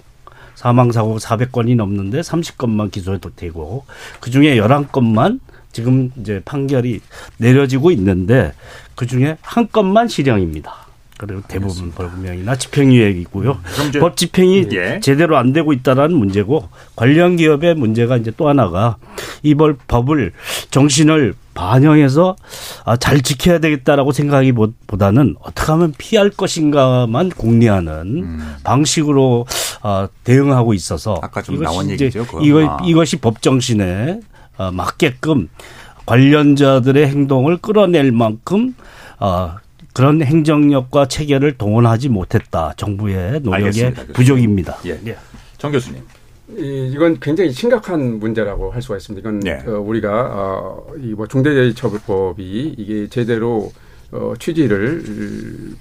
[0.55, 3.85] 사망 사고 400건이 넘는데 30건만 기소도 되고
[4.19, 5.39] 그 중에 11건만
[5.75, 7.01] 지금 이제 판결이
[7.35, 8.53] 내려지고 있는데
[8.95, 10.73] 그 중에 한 건만 실형입니다.
[11.17, 13.51] 그리고 대부분 벌금형이나 집행유예이고요.
[13.51, 15.01] 음, 법 집행이 예.
[15.01, 18.95] 제대로 안 되고 있다라는 문제고 관련 기업의 문제가 이제 또 하나가
[19.43, 20.31] 이벌 법을
[20.71, 22.37] 정신을 반영해서
[22.85, 28.55] 아, 잘 지켜야 되겠다라고 생각하기보다는 어떻게 하면 피할 것인가만 공리하는 음.
[28.63, 29.45] 방식으로
[29.81, 32.25] 아, 대응하고 있어서 아까 좀 나온 얘기죠.
[32.41, 32.77] 이거 아.
[32.85, 34.21] 이것이 법 정신에
[34.57, 35.49] 어, 맞게끔
[36.05, 38.75] 관련자들의 행동을 끌어낼 만큼
[39.19, 39.55] 어,
[39.93, 42.73] 그런 행정력과 체계를 동원하지 못했다.
[42.75, 44.13] 정부의 노력의 알겠습니다.
[44.13, 44.77] 부족입니다.
[44.85, 45.17] 예.
[45.57, 46.01] 정 교수님.
[46.57, 49.21] 이, 이건 굉장히 심각한 문제라고 할 수가 있습니다.
[49.21, 49.63] 이건 네.
[49.65, 53.71] 어, 우리가 어, 이뭐 중대재해처벌법이 이게 제대로
[54.11, 55.03] 어, 취지를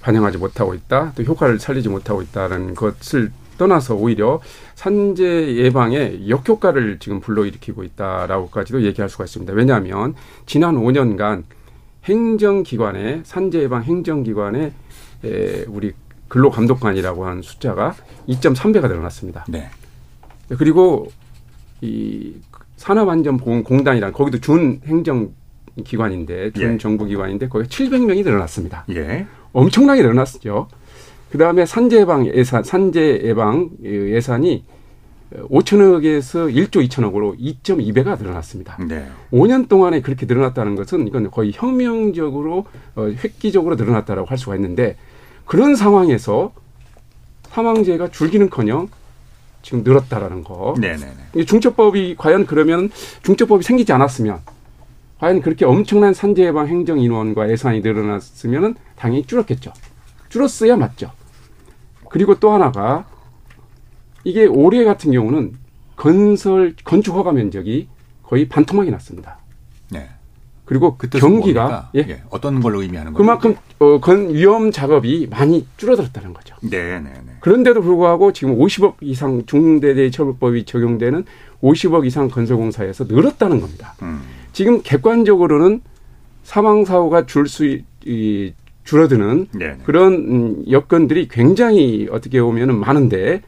[0.01, 4.41] 반영하지 못하고 있다, 또 효과를 살리지 못하고 있다는 것을 떠나서 오히려
[4.75, 9.53] 산재 예방에 역효과를 지금 불러일으키고 있다라고까지도 얘기할 수가 있습니다.
[9.53, 10.13] 왜냐하면
[10.45, 11.43] 지난 5년간
[12.03, 14.71] 행정기관의 산재 예방 행정기관의
[15.23, 15.93] 에, 우리
[16.27, 17.95] 근로감독관이라고 하는 숫자가
[18.27, 19.45] 2.3배가 늘어났습니다.
[19.47, 19.69] 네.
[20.57, 21.11] 그리고
[21.81, 22.35] 이
[22.77, 26.77] 산업안전보건공단이란 거기도 준 행정기관인데 준 예.
[26.77, 28.85] 정부기관인데 거기 700명이 늘어났습니다.
[28.91, 29.25] 예.
[29.53, 30.67] 엄청나게 늘어났죠.
[31.35, 34.63] 그 다음에 산재 예방 예산, 산재 예방 예산이
[35.33, 38.77] 5천억에서 1조 2천억으로 2.2배가 늘어났습니다.
[38.87, 39.05] 네.
[39.33, 44.95] 5년 동안에 그렇게 늘어났다는 것은 이건 거의 혁명적으로 어, 획기적으로 늘어났다라고 할 수가 있는데
[45.43, 46.53] 그런 상황에서
[47.49, 48.87] 사망자가 줄기는커녕
[49.61, 50.75] 지금 늘었다라는 거.
[50.79, 51.11] 네네네.
[51.35, 52.89] 이 중첩법이 과연 그러면
[53.23, 54.39] 중첩법이 생기지 않았으면
[55.19, 59.73] 과연 그렇게 엄청난 산재 예방 행정 인원과 예산이 늘어났으면은 당연히 줄었겠죠.
[60.29, 61.11] 줄었어야 맞죠.
[62.15, 63.03] 그리고 또 하나가
[64.23, 65.51] 이게 올해 같은 경우는
[65.97, 67.89] 건설 건축 허가 면적이
[68.23, 69.39] 거의 반토막이 났습니다.
[69.91, 70.07] 네.
[70.63, 71.91] 그리고 그 경기가?
[71.93, 72.05] 예.
[72.07, 72.21] 예.
[72.29, 73.21] 어떤 걸 의미하는 거죠?
[73.21, 76.55] 그만큼 어, 건 위험 작업이 많이 줄어들었다는 거죠.
[76.61, 77.33] 네 네 네.
[77.41, 81.25] 그런데도 불구하고 지금 50억 이상 중대재해처벌법이 적용되는
[81.61, 83.93] 50억 이상 건설공사에서 늘었다는 겁니다.
[84.03, 84.21] 음.
[84.53, 85.81] 지금 객관적으로는
[86.43, 87.79] 사망 사고가 줄수
[88.85, 89.77] 줄어드는 네네.
[89.83, 93.41] 그런 음, 여건들이 굉장히 어떻게 보면은 많은데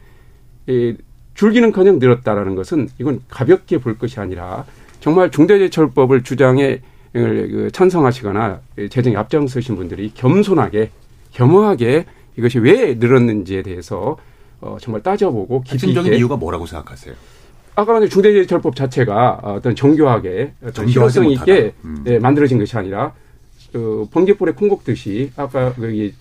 [0.66, 0.94] 이,
[1.34, 4.64] 줄기는커녕 늘었다라는 것은 이건 가볍게 볼 것이 아니라
[5.00, 6.80] 정말 중대재해처벌법을 주장에
[7.12, 10.90] 그 찬성하시거나 재정에 앞장서신 분들이 겸손하게
[11.32, 12.04] 겸허하게
[12.36, 14.16] 이것이 왜 늘었는지에 대해서
[14.60, 17.14] 어, 정말 따져보고 깊이 있게 이유가 뭐라고 생각하세요?
[17.76, 21.72] 아까 말한 중대재해처벌법 자체가 어떤 정교하게 실효성 있게.
[21.84, 22.02] 음.
[22.08, 23.12] 예, 만들어진 것이 아니라
[23.72, 26.14] 그 번개불에 콩곡듯이 아까 거기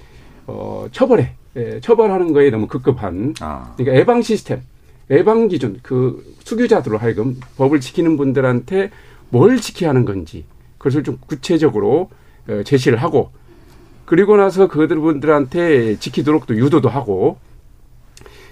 [0.45, 3.73] 어, 처벌에 예, 처벌하는 거에 너무 급급한 아.
[3.75, 4.61] 그러니까 예방 시스템,
[5.09, 8.91] 예방 기준 그 수규자들로 하여금 법을 지키는 분들한테
[9.29, 10.45] 뭘 지켜야 하는 건지
[10.77, 12.09] 그것을 좀 구체적으로
[12.47, 13.31] 어, 제시를 하고
[14.05, 17.37] 그리고 나서 그들 분들한테 지키도록 또 유도도 하고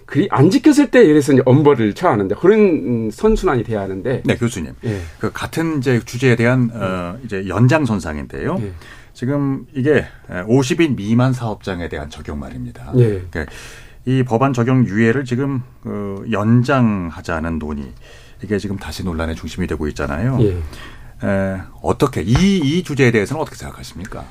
[0.05, 4.73] 그리 안 지켰을 때 예를 들어서 엄벌을 처하는데 그런 음, 선순환이 돼야 하는데 네, 교수님.
[4.83, 5.01] 예.
[5.19, 8.57] 그 같은 이제 주제에 대한 어 이제 연장선상인데요.
[8.61, 8.73] 예.
[9.13, 12.91] 지금 이게 50인 미만 사업장에 대한 적용 말입니다.
[12.97, 13.25] 예.
[13.29, 13.45] 그러니까
[14.05, 17.91] 이 법안 적용 유예를 지금 어 연장하자는 논의
[18.43, 20.37] 이게 지금 다시 논란의 중심이 되고 있잖아요.
[20.41, 20.57] 예.
[21.27, 24.25] 에, 어떻게 이, 이 주제에 대해서는 어떻게 생각하십니까?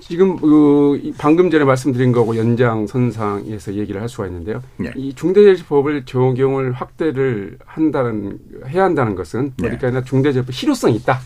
[0.00, 4.62] 지금 그이 방금 전에 말씀드린 거고 연장선상에서 얘기를 할 수가 있는데요.
[4.84, 4.92] 예.
[4.96, 9.68] 이 중대재해법을 적용을 확대를 한다는 해야 한다는 것은 네.
[9.68, 11.20] 어디까지나 중대재해법 실효성이 있다.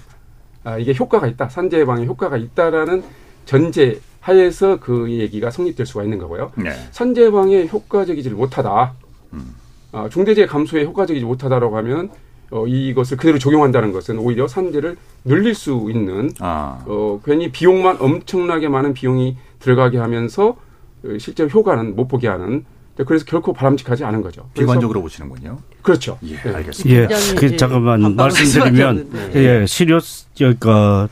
[0.65, 1.49] 아, 이게 효과가 있다.
[1.49, 3.03] 산재 예방에 효과가 있다라는
[3.45, 6.53] 전제 하에서 그 얘기가 성립될 수가 있는 거고요.
[6.57, 6.71] 네.
[6.93, 8.93] 산재 예방에 효과적이지 못하다.
[9.33, 9.55] 음.
[9.93, 12.11] 아, 중대재해 감소에 효과적이지 못하다라고 하면
[12.51, 16.83] 어, 이것을 그대로 적용한다는 것은 오히려 산재를 늘릴 수 있는 아.
[16.87, 20.57] 어, 괜히 비용만 엄청나게 많은 비용이 들어가게 하면서
[21.05, 22.65] 어, 실제로 효과는 못 보게 하는
[23.07, 24.49] 그래서 결코 바람직하지 않은 거죠.
[24.53, 25.59] 비관적으로 보시는군요.
[25.81, 26.19] 그렇죠.
[26.25, 26.55] 예, 네.
[26.55, 27.03] 알겠습니다.
[27.03, 29.61] 예, 그 잠깐만 아까 말씀드리면 말씀하셨는데.
[29.63, 30.01] 예, 실효
[30.37, 31.09] 그러니까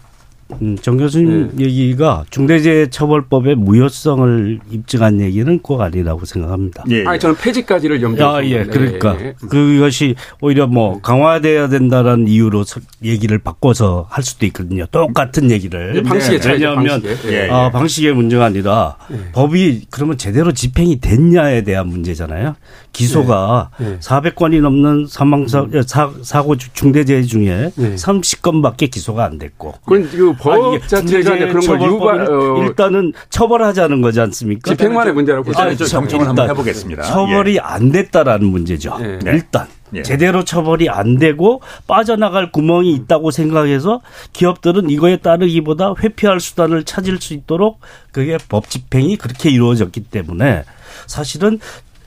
[0.63, 1.65] 음, 정 교수님 네.
[1.67, 6.85] 얘기가 중대재해처벌법의 무효성을 입증한 얘기는 꼭 아니라고 생각합니다.
[6.91, 7.05] 예, 예.
[7.07, 9.35] 아니 저는 폐지까지를 염두에 아, 예, 둔 그러니까 예, 예.
[9.49, 14.87] 그것이 오히려 뭐 강화돼야 된다라는 이유로 서- 얘기를 바꿔서 할 수도 있거든요.
[14.87, 15.91] 똑같은 얘기를.
[15.93, 17.33] 이제 방식의 차이죠, 왜냐하면 방식의.
[17.33, 17.51] 예, 예.
[17.51, 18.97] 아, 방식의 문제가 아니라
[19.33, 22.57] 법이 그러면 제대로 집행이 됐냐에 대한 문제잖아요.
[22.93, 23.85] 기소가 예.
[23.93, 23.99] 예.
[24.01, 27.95] 400건이 넘는 사망 사 사, 사고 주- 중대재해 중에 예.
[27.95, 29.75] 30건밖에 기소가 안 됐고.
[29.85, 34.71] 그건 그법 아, 이게 자체가 이제 그런 걸 중대재해처벌법은 유발 어, 일단은 처벌하자는 거지 않습니까?
[34.71, 35.85] 집행만의 문제라고 있죠.
[35.85, 37.03] 정청을 한번 해보겠습니다.
[37.03, 38.97] 처벌이 안 됐다라는 문제죠.
[39.01, 39.19] 예.
[39.23, 39.33] 네.
[39.33, 40.03] 일단 예.
[40.03, 44.01] 제대로 처벌이 안 되고 빠져나갈 구멍이 있다고 생각해서
[44.33, 47.81] 기업들은 이거에 따르기보다 회피할 수단을 찾을 수 있도록
[48.13, 50.65] 그게 법 집행이 그렇게 이루어졌기 때문에
[51.07, 51.59] 사실은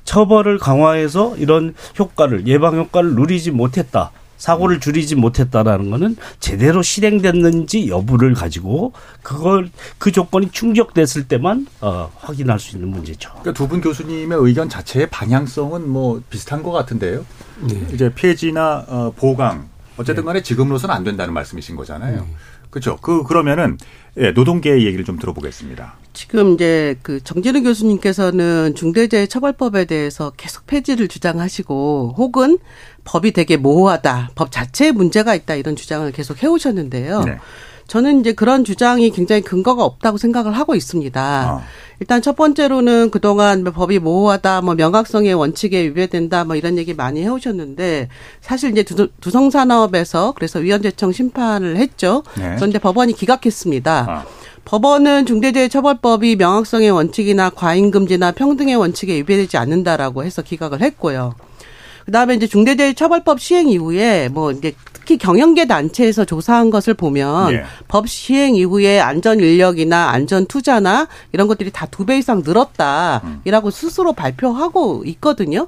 [0.04, 4.12] 처벌을 강화해서 이런 효과를 예방 효과를 누리지 못했다.
[4.42, 12.60] 사고를 줄이지 못했다라는 거는 제대로 실행됐는지 여부를 가지고 그걸 그 조건이 충족됐을 때만 어, 확인할
[12.60, 13.30] 수 있는 문제죠.
[13.30, 17.24] 그러니까 두 분 교수님의 의견 자체의 방향성은 뭐 비슷한 것 같은데요.
[17.62, 17.88] 네.
[17.94, 22.26] 이제 폐지나 어, 보강 어쨌든 간에 지금으로서는 안 된다는 말씀이신 거잖아요.
[22.70, 22.98] 그렇죠.
[23.02, 23.78] 그 그러면은
[24.18, 25.96] 예, 노동계의 얘기를 좀 들어보겠습니다.
[26.14, 32.58] 지금 이제 그 정진우 교수님께서는 중대재해처벌법에 대해서 계속 폐지를 주장하시고 혹은
[33.04, 37.24] 법이 되게 모호하다, 법 자체에 문제가 있다 이런 주장을 계속 해오셨는데요.
[37.24, 37.38] 네.
[37.92, 41.62] 저는 이제 그런 주장이 굉장히 근거가 없다고 생각을 하고 있습니다.
[42.00, 47.22] 일단 첫 번째로는 그동안 뭐 법이 모호하다, 뭐 명확성의 원칙에 위배된다, 뭐 이런 얘기 많이
[47.22, 48.08] 해오셨는데
[48.40, 52.24] 사실 이제 두- 두성산업에서 그래서 위헌재청 심판을 했죠.
[52.38, 52.56] 네.
[52.56, 54.24] 그런데 법원이 기각했습니다.
[54.64, 61.36] 법원은 중대재해처벌법이 명확성의 원칙이나 과잉금지나 평등의 원칙에 위배되지 않는다라고 해서 기각을 했고요.
[62.06, 64.74] 그다음에 이제 중대재해처벌법 시행 이후에 뭐 이제
[65.12, 67.64] 특히 경영계 단체에서 조사한 것을 보면 예.
[67.90, 74.14] 법 시행 이후에 안전 인력이나 안전 투자나 이런 것들이 다 두 배 이상 늘었다이라고 스스로
[74.14, 75.68] 발표하고 있거든요.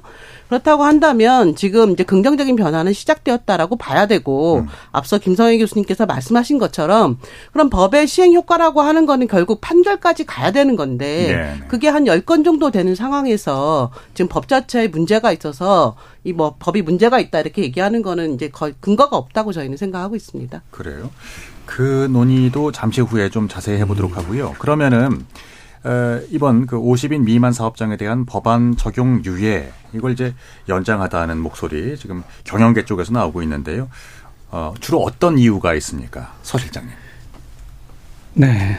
[0.54, 7.18] 그렇다고 한다면 지금 이제 긍정적인 변화는 시작되었다라고 봐야 되고 앞서 김성애 교수님께서 말씀하신 것처럼
[7.52, 11.66] 그럼 법의 시행 효과라고 하는 거는 결국 판결까지 가야 되는 건데 네.
[11.68, 16.82] 그게 한 열 건 정도 되는 상황에서 지금 법 자체에 문제가 있어서 이 뭐 법이
[16.82, 20.62] 문제가 있다 이렇게 얘기하는 거는 이제 거의 근거가 없다고 저희는 생각하고 있습니다.
[20.70, 21.10] 그래요.
[21.66, 24.54] 그 논의도 잠시 후에 좀 자세히 해보도록 하고요.
[24.58, 25.18] 그러면은 어,
[26.30, 30.34] 이번 그 50인 미만 사업장에 대한 법안 적용 유예 이걸 이제
[30.68, 33.88] 연장하다는 목소리 지금 경영계 쪽에서 나오고 있는데요.
[34.50, 36.92] 어, 주로 어떤 이유가 있습니까, 서 실장님?
[38.34, 38.78] 네.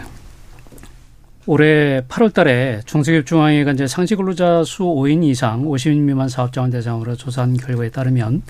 [1.47, 7.55] 올해 8월 달에 중소기업중앙회가 이제 상시 근로자 수 5인 이상 50인 미만 사업장을 대상으로 조사한
[7.57, 8.41] 결과에 따르면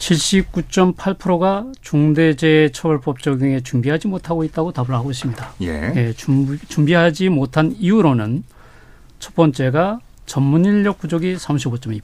[0.00, 5.54] 79.8%가 중대재해처벌법 적용에 준비하지 못하고 있다고 답을 하고 있습니다.
[5.60, 6.12] 예.
[6.16, 8.42] 준비, 준비 하지 못한 이유로는
[9.18, 12.02] 첫 번째가 전문 인력 부족이 35.2%,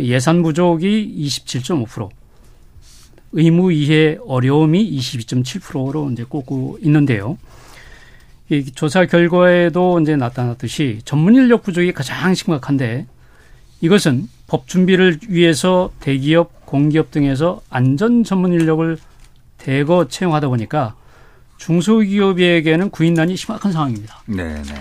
[0.00, 2.08] 예산 부족이 27.5%,
[3.32, 7.36] 의무 이해 어려움이 22.7%로 이제 꼽고 있는데요.
[8.48, 13.06] 이 조사 결과에도 이제 나타났듯이 전문 인력 부족이 가장 심각한데
[13.80, 18.98] 이것은 법 준비를 위해서 대기업, 공기업 등에서 안전 전문 인력을
[19.58, 20.96] 대거 채용하다 보니까
[21.58, 24.24] 중소기업에게는 구인난이 심각한 상황입니다.
[24.26, 24.74] 네, 네.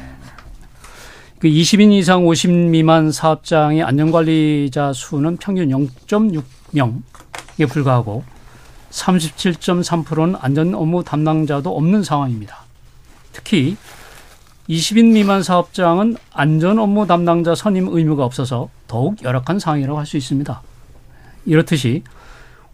[1.37, 8.23] 그 20인 이상 50 미만 사업장의 안전관리자 수는 평균 0.6명에 불과하고
[8.89, 12.63] 37.3%는 안전 업무 담당자도 없는 상황입니다.
[13.33, 13.77] 특히
[14.67, 20.72] 20인 미만 사업장은 안전 업무 담당자 선임 의무가 없어서 더욱 열악한 상황이라고 할 수 있습니다.
[21.45, 22.03] 이렇듯이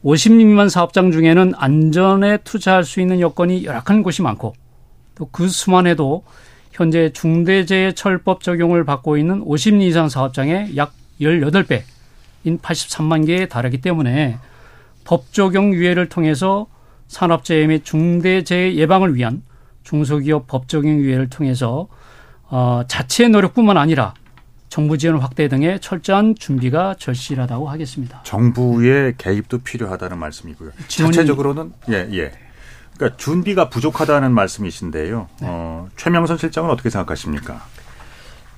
[0.03, 4.53] 50인 미만 사업장 중에는 안전에 투자할 수 있는 여건이 열악한 곳이 많고
[5.15, 6.23] 또 그 수만 해도
[6.71, 11.82] 현재 중대재해처벌법 적용을 받고 있는 50인 이상 사업장의 약 18배인
[12.62, 14.38] 83만 개에 달하기 때문에
[15.03, 16.67] 법 적용 유예를 통해서
[17.10, 19.41] 산업재해 및 중대재해 예방을 위한
[19.84, 21.88] 중소기업 법 적용 유예를 통해서
[22.47, 24.13] 어, 자체 노력뿐만 아니라
[24.69, 28.21] 정부 지원 확대 등의 철저한 준비가 절실하다고 하겠습니다.
[28.23, 30.71] 정부의 개입도 필요하다는 말씀이고요.
[30.88, 32.32] 지원이- 자체적으로는 예, 예.
[32.95, 35.27] 그러니까 준비가 부족하다는 말씀이신데요.
[35.41, 37.62] 어, 최명선 실장은 어떻게 생각하십니까?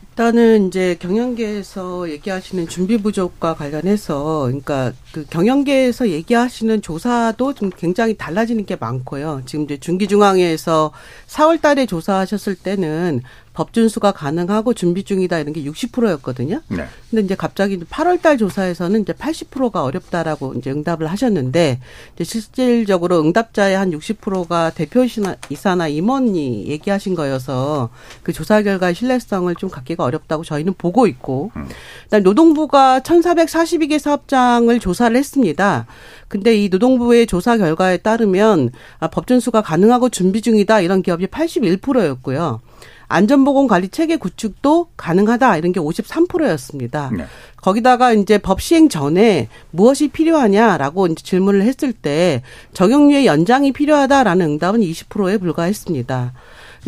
[0.10, 8.65] 일단은 이제 경영계에서 얘기하시는 준비 부족과 관련해서 그러니까 그 경영계에서 얘기하시는 조사도 좀 굉장히 달라지는
[8.65, 9.43] 게 많고요.
[9.45, 10.91] 지금 이제 중기중앙회에서
[11.28, 13.21] 4월 달에 조사하셨을 때는
[13.53, 16.61] 법 준수가 가능하고 준비 중이다 이런 게 60%였거든요.
[16.69, 16.85] 네.
[17.09, 21.79] 근데 이제 갑자기 8월 달 조사에서는 이제 80%가 어렵다라고 이제 응답을 하셨는데
[22.15, 27.89] 이제 실질적으로 응답자의 한 60%가 대표이사나 이사나 임원이 얘기하신 거여서
[28.23, 31.51] 그 조사 결과의 신뢰성을 좀 갖기가 어렵다고 저희는 보고 있고
[32.05, 35.85] 일단 노동부가 1,442개 사업장을 조사를 했습니다.
[36.29, 42.61] 근데 이 노동부의 조사 결과에 따르면 아, 법 준수가 가능하고 준비 중이다 이런 기업이 81%였고요.
[43.12, 47.12] 안전보건 관리 체계 구축도 가능하다 이런 게 53%였습니다.
[47.15, 47.25] 네.
[47.62, 52.41] 거기다가 이제 법 시행 전에 무엇이 필요하냐라고 이제 질문을 했을 때
[52.73, 56.33] 적용유예 연장이 필요하다라는 응답은 20%에 불과했습니다.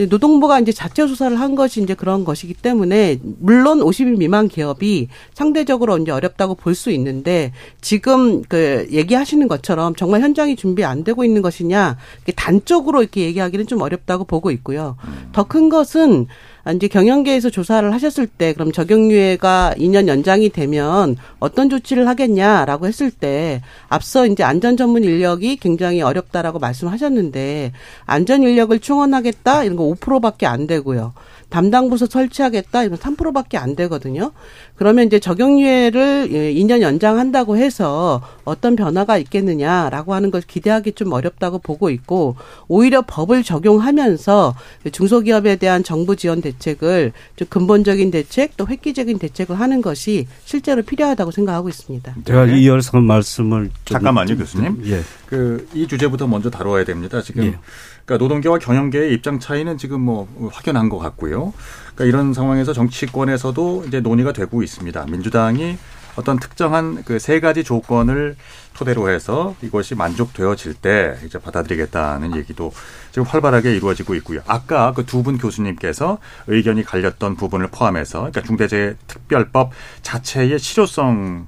[0.09, 5.99] 노동부가 이제 자체 조사를 한 것이 이제 그런 것이기 때문에 물론 50인 미만 기업이 상대적으로
[5.99, 11.43] 이제 어렵다고 볼 수 있는데 지금 그 얘기하시는 것처럼 정말 현장이 준비 안 되고 있는
[11.43, 11.97] 것이냐
[12.36, 14.97] 단적으로 이렇게 얘기하기는 좀 어렵다고 보고 있고요.
[15.32, 16.26] 더 큰 것은
[16.72, 23.61] 이제 경영계에서 조사를 하셨을 때 그럼 적용유예가 2년 연장이 되면 어떤 조치를 하겠냐라고 했을 때
[23.89, 27.74] 앞서 이제 안전 전문 인력이 굉장히 어렵다라고 말씀하셨는데
[28.05, 31.14] 안전 인력을 충원하겠다 이런 거 5%밖에 안 되고요.
[31.54, 34.32] 담당 부서 설치하겠다 이건 3%밖에 안 되거든요.
[34.76, 41.91] 그러면 이제 적용유예를 2년 연장한다고 해서 어떤 변화가 있겠느냐라고 하는 걸 기대하기 좀 어렵다고 보고
[41.91, 42.36] 있고
[42.68, 44.56] 오히려 법을 적용하면서
[44.91, 51.30] 중소기업에 대한 정부 지원 대책을 좀 근본적인 대책 또 획기적인 대책을 하는 것이 실제로 필요하다고
[51.30, 52.16] 생각하고 있습니다.
[52.26, 54.82] 제가 이어서 말씀을 좀 잠깐만요, 교수님.
[54.88, 55.01] 예.
[55.28, 57.22] 그 이 주제부터 먼저 다뤄야 됩니다.
[57.22, 57.58] 지금 예.
[58.06, 61.54] 그러니까 노동계와 경영계의 입장 차이는 지금 뭐 확연한 것 같고요.
[61.95, 65.06] 그러니까 이런 상황에서 정치권에서도 이제 논의가 되고 있습니다.
[65.10, 65.78] 민주당이
[66.16, 68.36] 어떤 특정한 그 세 가지 조건을
[68.76, 72.72] 토대로 해서 이것이 만족되어질 때 이제 받아들이겠다는 얘기도
[73.12, 74.41] 지금 활발하게 이루어지고 있고요.
[74.45, 79.72] 아까 그 두 분 교수님께서 의견이 갈렸던 부분을 포함해서 그러니까 중대재해특별법
[80.04, 81.45] 자체의 실효성에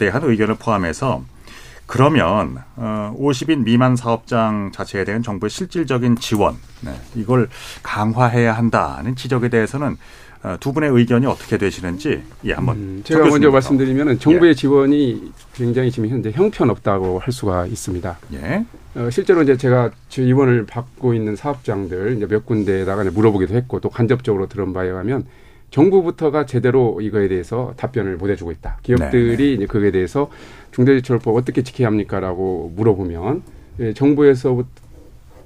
[0.00, 1.24] 대한 의견을 포함해서
[1.86, 7.48] 그러면 어 50인 미만 사업장 자체에 대한 정부의 실질적인 지원 네, 이걸
[7.82, 9.96] 강화해야 한다는 지적에 대해서는
[10.42, 15.90] 어, 두 분의 의견이 어떻게 되시는지 예 한번 음, 제가 먼저 말씀드리면 정부의 지원이 굉장히
[15.90, 18.18] 지금 현재 형편없다고 할 수가 있습니다.
[18.34, 18.64] 예.
[18.94, 23.90] 어, 실제로 이제 제가 지원을 받고 있는 사업장들 이제 몇 군데에다가 이제 물어보기도 했고 또
[23.90, 25.26] 간접적으로 들은 바에 의하면
[25.70, 28.78] 정부부터가 제대로 이거에 대해서 답변을 못 해주고 있다.
[28.82, 30.30] 기업들이 네, 이제 그거에 대해서
[30.76, 33.42] 중대재해처벌법 어떻게 지켜야 합니까라고 물어보면
[33.80, 34.64] 예, 정부에서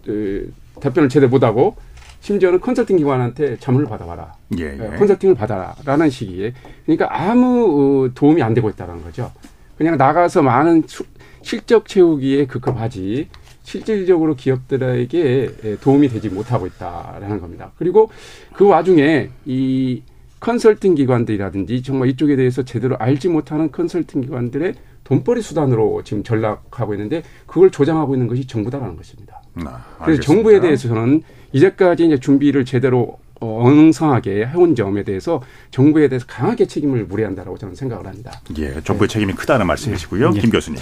[0.09, 0.45] 에,
[0.81, 1.77] 답변을 제대로 못하고
[2.21, 4.35] 심지어는 컨설팅 기관한테 자문을 받아봐라.
[4.59, 4.97] 예, 예.
[4.99, 6.53] 컨설팅을 받아라라는 시기에
[6.85, 9.31] 그러니까 아무 어, 도움이 안 되고 있다는 거죠.
[9.79, 11.05] 그냥 나가서 많은 수,
[11.43, 13.29] 실적 채우기에 급급하지
[13.63, 17.71] 실질적으로 기업들에게 예, 도움이 되지 못하고 있다라는 겁니다.
[17.79, 18.11] 그리고
[18.53, 20.03] 그 와중에 이
[20.41, 24.75] 컨설팅 기관들이라든지 정말 이쪽에 대해서 제대로 알지 못하는 컨설팅 기관들의
[25.11, 29.43] 돈벌이 수단으로 지금 전락하고 있는데 그걸 조장하고 있는 것이 정부다라는 것입니다.
[29.67, 35.43] 아, 그래서 정부에 대해서는 이제까지 이제 준비를 제대로 어, 엉성하게 해온 점에 대해서
[35.73, 38.41] 정부에 대해서 강하게 책임을 물어야 한다고 저는 생각을 합니다.
[38.59, 40.41] 예, 정부의 책임이 크다는 말씀이시고요, 예.
[40.41, 40.79] 김 교수님.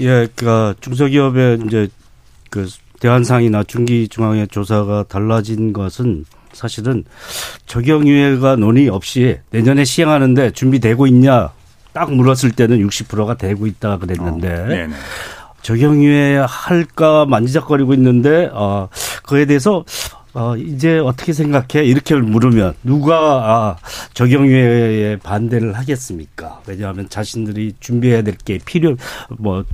[0.00, 1.88] 예, 그러니까 중소기업의 이제
[2.50, 2.68] 그
[3.00, 7.04] 대한상이나 중기중앙회 조사가 달라진 것은 사실은
[7.66, 11.52] 적용유예가 논의 없이 내년에 시행하는데 준비되고 있냐
[11.94, 14.94] 딱 물었을 때는 60%가 되고 있다 그랬는데 어, 네네.
[15.62, 18.88] 적용유예 할까 만지작거리고 있는데 어
[19.22, 19.84] 그에 대해서
[20.34, 23.76] 어 이제 어떻게 생각해 이렇게 물으면 누가 아
[24.12, 26.60] 적용유예에 반대를 하겠습니까?
[26.66, 28.96] 왜냐하면 자신들이 준비해야 될 게 필요
[29.38, 29.64] 뭐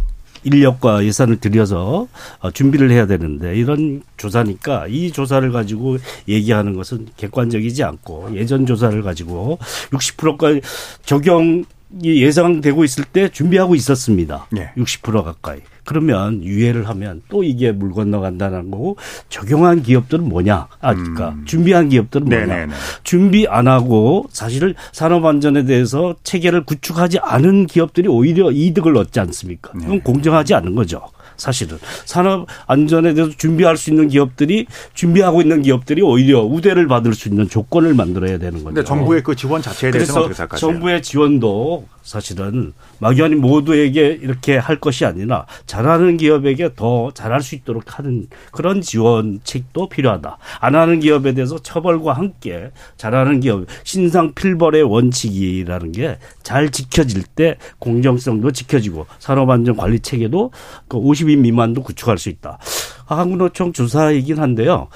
[0.44, 2.06] 인력과 예산을 들여서
[2.38, 5.98] 어, 준비를 해야 되는데 이런 조사니까 이 조사를 가지고
[6.28, 9.58] 얘기하는 것은 객관적이지 않고 예전 조사를 가지고
[9.92, 10.60] 60%까지
[11.04, 11.64] 적용이
[12.02, 14.46] 예상되고 있을 때 준비하고 있었습니다.
[14.56, 14.70] 예.
[14.76, 15.60] 60% 가까이.
[15.84, 18.96] 그러면 유예를 하면 또 이게 물 건너간다는 거고
[19.28, 20.68] 적용한 기업들은 뭐냐?
[20.80, 22.44] 아, 그러니까 준비한 기업들은 뭐냐?
[22.44, 22.48] 음.
[22.48, 22.72] 네네네.
[23.02, 29.72] 준비 안 하고 사실은 산업 안전에 대해서 체계를 구축하지 않은 기업들이 오히려 이득을 얻지 않습니까?
[29.74, 29.84] 네.
[29.84, 31.02] 그건 공정하지 않은 거죠.
[31.40, 37.28] 사실은 산업 안전에 대해서 준비할 수 있는 기업들이 준비하고 있는 기업들이 오히려 우대를 받을 수
[37.28, 38.64] 있는 조건을 만들어야 되는 거죠.
[38.66, 40.70] 근데 정부의 그 지원 자체에 그래서 어떻게 생각하세요?
[40.72, 47.96] 정부의 지원도 사실은 막연히 모두에게 이렇게 할 것이 아니라 잘하는 기업에게 더 잘할 수 있도록
[47.98, 50.36] 하는 그런 지원책도 필요하다.
[50.58, 56.18] 안 하는 기업에 대해서 처벌과 함께 잘하는 기업 신상 필벌의 원칙이라는 게
[56.50, 60.50] 잘 지켜질 때 공정성도 지켜지고 산업안전 관리 체계도
[60.88, 62.58] 그 50인 미만도 구축할 수 있다.
[63.06, 64.88] 한국노총 조사이긴 한데요.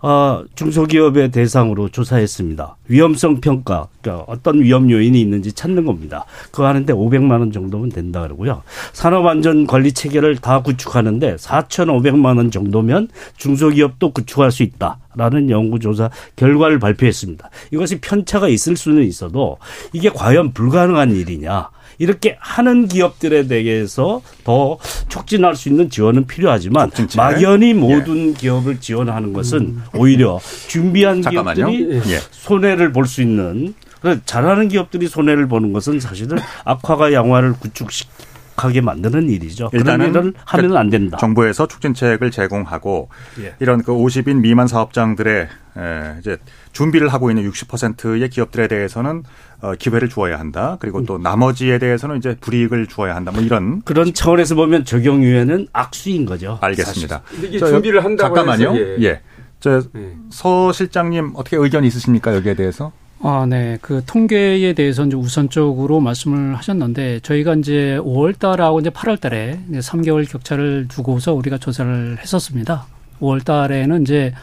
[0.00, 2.76] 아, 중소기업의 대상으로 조사했습니다.
[2.88, 6.26] 위험성 평가, 그러니까 어떤 위험 요인이 있는지 찾는 겁니다.
[6.50, 8.62] 그거 하는데 500만 원 정도면 된다 그러고요.
[8.92, 16.78] 산업안전 관리 체계를 다 구축하는데 4,500만 원 정도면 중소기업도 구축할 수 있다 라는 연구조사 결과를
[16.78, 17.48] 발표했습니다.
[17.72, 19.56] 이것이 편차가 있을 수는 있어도
[19.94, 21.70] 이게 과연 불가능한 일이냐?
[21.98, 24.78] 이렇게 하는 기업들에 대해서 더
[25.08, 27.16] 촉진할 수 있는 지원은 필요하지만 촉진책.
[27.20, 30.38] 막연히 모든 기업을 지원하는 것은 오히려
[30.68, 31.66] 준비한 잠깐만요.
[31.70, 32.18] 기업들이 예.
[32.30, 39.30] 손해를 볼 수 있는 그래서 잘하는 기업들이 손해를 보는 것은 사실은 악화가 양화를 구축하게 만드는
[39.30, 39.70] 일이죠.
[39.70, 41.16] 그런 일단은 일을 하면 안 된다.
[41.18, 43.08] 정부에서 촉진책을 제공하고
[43.40, 43.54] 예.
[43.58, 46.36] 이런 그 50인 미만 사업장들의 에, 이제
[46.72, 49.22] 준비를 하고 있는 60%의 기업들에 대해서는
[49.60, 50.76] 어, 기회를 주어야 한다.
[50.80, 53.32] 그리고 또 나머지에 대해서는 이제 불이익을 주어야 한다.
[53.32, 56.58] 뭐 이런 그런 차원에서 보면 적용 유예는 악수인 거죠.
[56.60, 57.22] 알겠습니다.
[57.42, 58.74] 이게 저, 준비를 한다고 잠깐만요.
[58.74, 59.04] 해서, 예.
[59.04, 59.20] 예.
[59.60, 62.92] 저서 실장님 어떻게 의견 있으십니까 여기에 대해서?
[63.22, 63.78] 아, 네.
[63.80, 69.78] 그 통계에 대해서 이제 우선적으로 말씀을 하셨는데 저희가 이제 5월 달하고 이제 8월 달에 이제
[69.78, 72.86] 3개월 격차를 두고서 우리가 조사를 했었습니다.
[73.20, 74.34] 5월 달에는 이제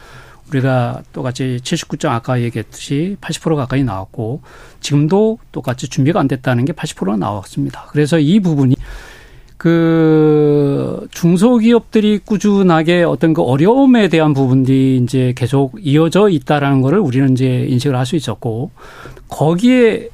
[0.54, 4.40] 우리가 똑같이 79점 아까 얘기했듯이 80% 가까이 나왔고
[4.80, 7.86] 지금도 똑같이 준비가 안 됐다는 게 80%가 나왔습니다.
[7.90, 8.76] 그래서 이 부분이
[9.56, 17.66] 그 중소기업들이 꾸준하게 어떤 그 어려움에 대한 부분들이 이제 계속 이어져 있다라는 거를 우리는 이제
[17.68, 18.70] 인식을 할 수 있었고
[19.28, 20.10] 거기에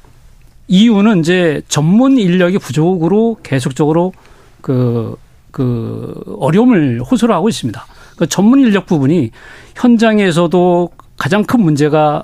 [0.69, 4.13] 이유는 이제 전문 인력이 부족으로 계속적으로
[4.61, 5.17] 그,
[5.51, 7.85] 그 어려움을 호소를 하고 있습니다.
[8.21, 9.31] 그 전문 인력 부분이
[9.75, 12.23] 현장에서도 가장 큰 문제가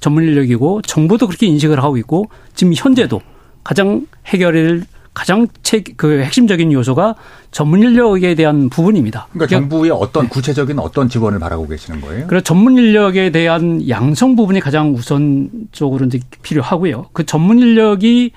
[0.00, 3.20] 전문 인력이고 정부도 그렇게 인식을 하고 있고 지금 현재도
[3.62, 7.14] 가장 해결을 가장 책, 그 핵심적인 요소가
[7.50, 9.26] 전문 인력에 대한 부분입니다.
[9.32, 12.26] 그러니까 정부의 어떤 구체적인 어떤 지원을 바라고 계시는 거예요?
[12.26, 17.10] 그래서 전문 인력에 대한 양성 부분이 가장 우선적으로 이제 필요하고요.
[17.12, 18.30] 그 전문 인력이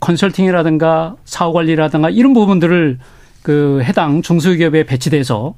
[0.00, 2.98] 컨설팅이라든가 사후 관리라든가 이런 부분들을
[3.44, 5.54] 그 해당 중소기업에 배치돼서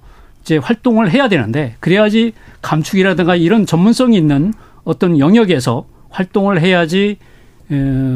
[0.48, 2.32] 이제 활동을 해야 되는데 그래야지
[2.62, 7.18] 감축이라든가 이런 전문성이 있는 어떤 영역에서 활동을 해야지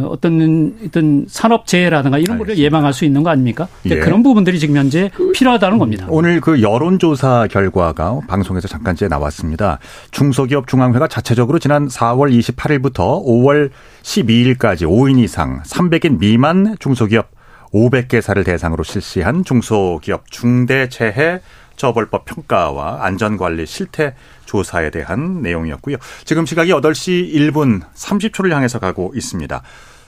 [0.08, 3.68] 어떤 어떤 산업 재해라든가 이런 거를 예방할 수 있는 거 아닙니까?
[3.84, 3.96] 예.
[3.96, 6.06] 그런 부분들이 지금 현재 필요하다는 겁니다.
[6.08, 9.78] 오늘 그 여론조사 결과가 방송에서 잠깐째 나왔습니다.
[10.10, 13.68] 중소기업 중앙회가 자체적으로 지난 4월 28일부터 5월
[14.02, 17.30] 12일까지 5인 이상 300인 미만 중소기업
[17.74, 21.40] 500개사를 대상으로 실시한 중소기업 중대재해
[21.82, 24.14] 처벌법 평가와 안전관리 실태
[24.44, 25.96] 조사에 대한 내용이었고요.
[26.24, 29.62] 지금 시각이 8시 1분 30초를 향해서 가고 있습니다.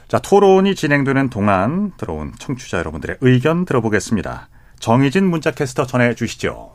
[0.06, 4.48] 자, 토론이 진행되는 동안 들어온 청취자 여러분들의 의견 들어보겠습니다.
[4.78, 6.70] 정희진 문자캐스터 전해 주시죠.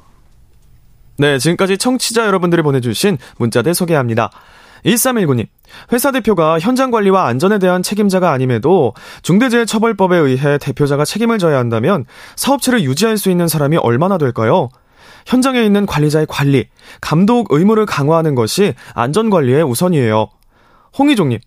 [1.17, 4.31] 네, 지금까지 청취자 여러분들이 보내주신 문자들 소개합니다.
[4.85, 5.47] 1319님,
[5.93, 12.83] 회사 대표가 현장 관리와 안전에 대한 책임자가 아님에도 중대재해처벌법에 의해 대표자가 책임을 져야 한다면 사업체를
[12.83, 14.69] 유지할 수 있는 사람이 얼마나 될까요?
[15.29, 16.65] 현장에 있는 관리자의 관리,
[17.01, 20.27] 감독 의무를 강화하는 것이 안전관리의 우선이에요.
[20.97, 21.39] 홍희종님,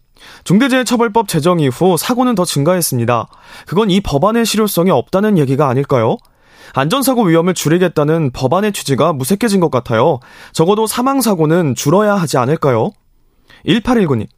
[0.44, 3.26] 중대재해처벌법 제정 이후 사고는 더 증가했습니다.
[3.66, 6.16] 그건 이 법안의 실효성이 없다는 얘기가 아닐까요?
[6.74, 10.20] 안전사고 위험을 줄이겠다는 법안의 취지가 무색해진 것 같아요.
[10.52, 12.92] 적어도 사망사고는 줄어야 하지 않을까요?
[13.66, 14.28] 1819님.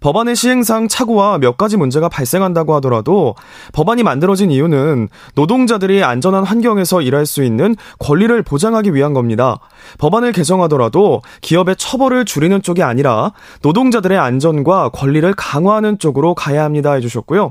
[0.00, 3.34] 법안의 시행상 착오와 몇 가지 문제가 발생한다고 하더라도
[3.72, 9.58] 법안이 만들어진 이유는 노동자들이 안전한 환경에서 일할 수 있는 권리를 보장하기 위한 겁니다.
[9.98, 13.32] 법안을 개정하더라도 기업의 처벌을 줄이는 쪽이 아니라
[13.62, 17.50] 노동자들의 안전과 권리를 강화하는 쪽으로 가야 합니다 해주셨고요.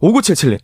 [0.00, 0.58] 5977님.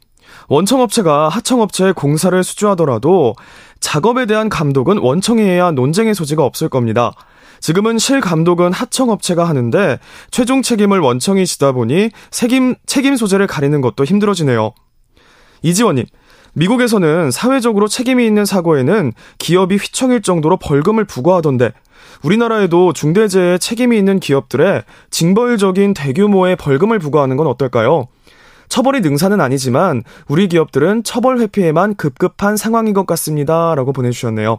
[0.49, 3.35] 원청업체가 하청업체에 공사를 수주하더라도
[3.81, 7.13] 작업에 대한 감독은 원청이 해야 논쟁의 소지가 없을 겁니다.
[7.61, 9.99] 지금은 실 감독은 하청업체가 하는데
[10.31, 14.73] 최종 책임을 원청이 지다 보니 책임, 책임 소재를 가리는 것도 힘들어지네요.
[15.63, 16.07] 이지원님,
[16.55, 21.73] 미국에서는 사회적으로 책임이 있는 사고에는 기업이 휘청일 정도로 벌금을 부과하던데
[22.23, 28.09] 우리나라에도 중대재해 책임이 있는 기업들의 징벌적인 대규모의 벌금을 부과하는 건 어떨까요?
[28.69, 33.75] 처벌이 능사는 아니지만 우리 기업들은 처벌 회피에만 급급한 상황인 것 같습니다.
[33.75, 34.59] 라고 보내주셨네요.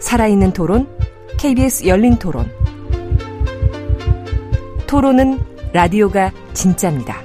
[0.00, 0.88] 살아있는 토론,
[1.38, 2.50] KBS 열린 토론.
[4.86, 5.38] 토론은
[5.72, 7.16] 라디오가 진짜입니다.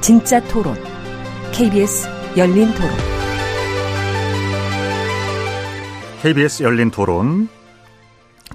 [0.00, 0.76] 진짜 토론,
[1.52, 2.90] KBS 열린 토론.
[6.20, 7.48] KBS 열린 토론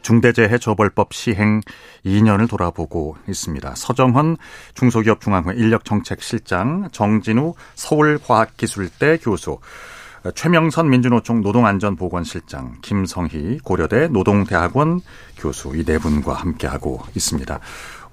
[0.01, 1.61] 중대재해처벌법 시행
[2.05, 3.73] 2년을 돌아보고 있습니다.
[3.75, 4.37] 서정헌
[4.73, 9.59] 중소기업 중앙회 인력정책실장, 정진우 서울과학기술대 교수,
[10.35, 15.01] 최명선 민주노총 노동안전보건실장, 김성희 고려대 노동대학원
[15.37, 17.59] 교수 이 네 분과 함께하고 있습니다.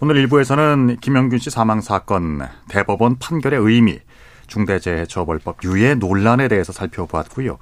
[0.00, 3.98] 오늘 일부에서는 김영균 씨 사망 사건 대법원 판결의 의미,
[4.46, 7.58] 중대재해처벌법 유예 논란에 대해서 살펴보았고요.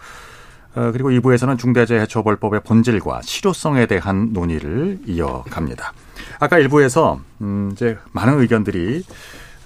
[0.76, 5.92] 어, 그리고 2부에서는 중대재해처벌법의 본질과 실효성에 대한 논의를 이어갑니다.
[6.40, 9.05] 아까 1부에서 음, 이제 많은 의견들이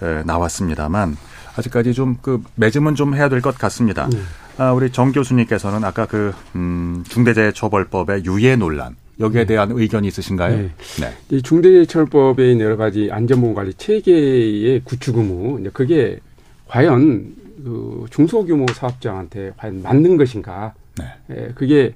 [0.03, 1.17] 에, 나왔습니다만
[1.57, 4.07] 아직까지 좀 그 매짐은 좀 해야 될 것 같습니다.
[4.09, 4.19] 네.
[4.59, 10.57] 아, 우리 정 교수님께서는 아까 그 음, 중대재해처벌법의 유예 논란 여기에 대한 의견이 있으신가요?
[10.57, 10.71] 네.
[11.01, 11.13] 네.
[11.31, 16.19] 이 중대재해처벌법의 여러 가지 안전보건관리 체계의 구축 의무 그게
[16.67, 17.35] 과연
[17.65, 20.75] 그 중소규모 사업장한테 과연 맞는 것인가?
[20.99, 21.05] 네.
[21.31, 21.95] 예, 그게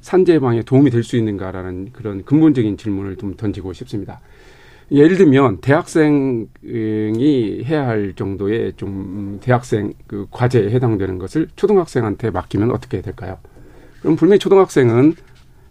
[0.00, 4.20] 산재 예방에 도움이 될 수 있는가라는 그런 근본적인 질문을 좀 던지고 싶습니다.
[4.90, 6.48] 예를 들면 대학생이
[7.64, 13.38] 해야 할 정도의 좀 대학생 그 과제에 해당되는 것을 초등학생한테 맡기면 어떻게 될까요?
[14.00, 15.14] 그럼 분명히 초등학생은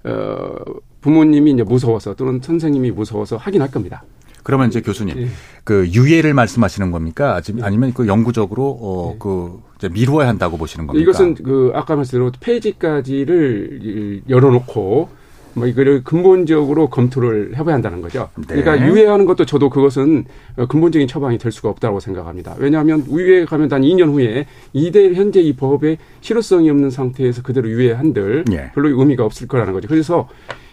[0.05, 0.55] 어
[1.01, 4.03] 부모님이 이제 무서워서 또는 선생님이 무서워서 하긴 할 겁니다.
[4.41, 5.27] 그러면 이제 교수님 예.
[5.63, 7.35] 그 유예를 말씀하시는 겁니까?
[7.35, 11.01] 아니면 아니면 그 영구적으로 어그 이제 미루어야 한다고 보시는 겁니까?
[11.01, 15.22] 이것은 그 아까 말씀대로 폐지까지를 열어놓고
[15.55, 18.29] 뭐 이거를 근본적으로 검토를 해봐야 한다는 거죠.
[18.47, 18.61] 네.
[18.61, 20.25] 그러니까 유예하는 것도 저도 그것은
[20.69, 22.55] 근본적인 처방이 될 수가 없다고 생각합니다.
[22.57, 28.45] 왜냐하면 유예 가면 단 2년 후에 이대 현재 이 법에 실효성이 없는 상태에서 그대로 유예한들
[28.51, 28.71] 예.
[28.73, 29.87] 별로 의미가 없을 거라는 거죠.
[29.87, 30.27] 그래서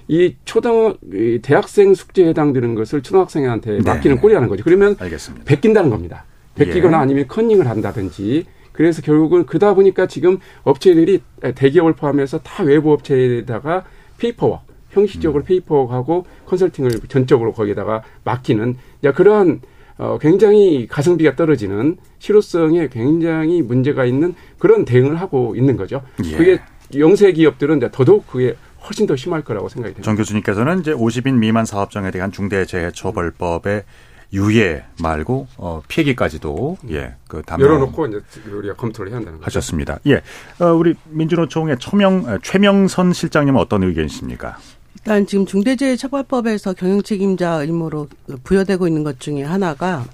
[0.09, 3.83] 이 초등 이 대학생 숙제에 해당되는 것을 초등학생한테 네.
[3.83, 4.65] 맡기는 꼴이라는 거죠.
[4.65, 5.45] 그러면 알겠습니다.
[5.45, 6.25] 베낀다는 겁니다.
[6.57, 7.03] 베끼거나 예.
[7.03, 11.21] 아니면 컨닝을 한다든지 그래서 결국은 그러다 보니까 지금 업체들이
[11.55, 13.85] 대기업을 포함해서 다 외부 업체에다가
[14.19, 14.70] paperwork 음.
[14.91, 19.61] 형식적으로 paperwork하고 컨설팅을 전적으로 거기에다가 맡기는 야 그러한
[19.99, 26.03] 어, 굉장히 가성비가 떨어지는 실효성에 굉장히 문제가 있는 그런 대응을 하고 있는 거죠.
[26.25, 26.37] 예.
[26.37, 26.61] 그게
[26.97, 30.05] 영세 기업들은 이제 더더욱 그게 훨씬 더 심할 거라고 생각이 됩니다.
[30.07, 33.85] 정 교수님께서는 이제 50인 미만 사업장에 대한 중대재해처벌법의
[34.33, 38.21] 유예 말고 어 폐기까지도 예그 담당 열어놓고 이제
[38.51, 39.47] 우리가 검토를 해야 한다는 거죠.
[39.47, 39.99] 하셨습니다.
[40.07, 40.23] 예,
[40.61, 44.57] 어, 우리 민주노총의 초명 어, 최명선 실장님은 어떤 의견이십니까?
[44.97, 48.09] 일단 지금 중대재해처벌법에서 경영책임자 의무로
[48.45, 50.05] 부여되고 있는 것 중에 하나가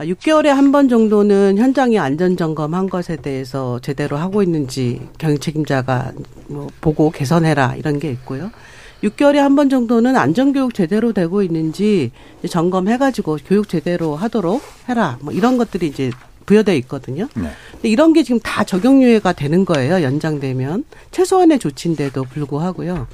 [0.00, 6.12] 6개월에 한 번 정도는 현장에 안전 점검한 것에 대해서 제대로 하고 있는지 경영 책임자가
[6.48, 8.50] 뭐 보고 개선해라 이런 게 있고요.
[9.04, 12.10] 6개월에 한 번 정도는 안전 교육 제대로 되고 있는지
[12.48, 15.18] 점검해 가지고 교육 제대로 하도록 해라.
[15.20, 16.10] 뭐 이런 것들이 이제
[16.46, 17.28] 부여돼 있거든요.
[17.36, 17.50] 네.
[17.72, 20.02] 근데 이런 게 지금 다 적용유예가 되는 거예요.
[20.02, 23.06] 연장되면 최소한의 조치인데도 불구하고요.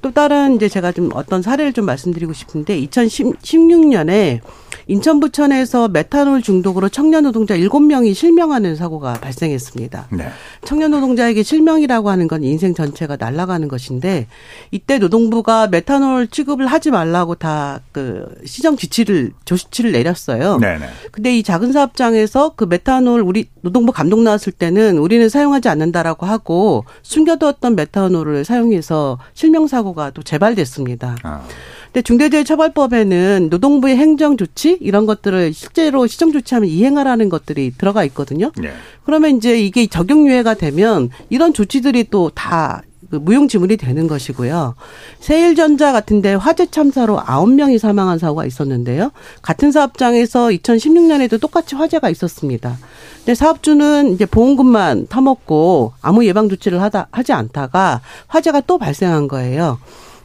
[0.00, 4.40] 또 다른 이제 제가 좀 어떤 사례를 좀 말씀드리고 싶은데 2016년에
[4.86, 10.08] 인천 부천에서 메탄올 중독으로 청년 노동자 7명이 실명하는 사고가 발생했습니다.
[10.12, 10.28] 네.
[10.64, 14.26] 청년 노동자에게 실명이라고 하는 건 인생 전체가 날아가는 것인데
[14.70, 20.58] 이때 노동부가 메탄올 취급을 하지 말라고 다 그 시정 지치를 조치를 내렸어요.
[20.58, 20.86] 네 네.
[21.10, 26.84] 근데 이 작은 사업장에서 그 메탄올 우리 노동부 감독 나왔을 때는 우리는 사용하지 않는다라고 하고
[27.02, 31.16] 숨겨두었던 메탄올을 사용해서 실명 사고가 또 재발됐습니다.
[31.22, 31.42] 아.
[31.86, 38.52] 근데 중대재해처벌법에는 노동부의 행정 조치 이런 것들을 실제로 시정 조치하면 이행하라는 것들이 들어가 있거든요.
[38.60, 38.72] 네.
[39.04, 44.74] 그러면 이제 이게 적용 유예가 되면 이런 조치들이 또다그 무용지물이 되는 것이고요.
[45.20, 49.10] 세일전자 같은데 화재 참사로 9명이 사망한 사고가 있었는데요.
[49.42, 52.76] 같은 사업장에서 2016년에도 똑같이 화재가 있었습니다.
[53.18, 59.78] 근데 사업주는 이제 보험금만 타먹고 아무 예방 조치를 하다 하지 않다가 화재가 또 발생한 거예요.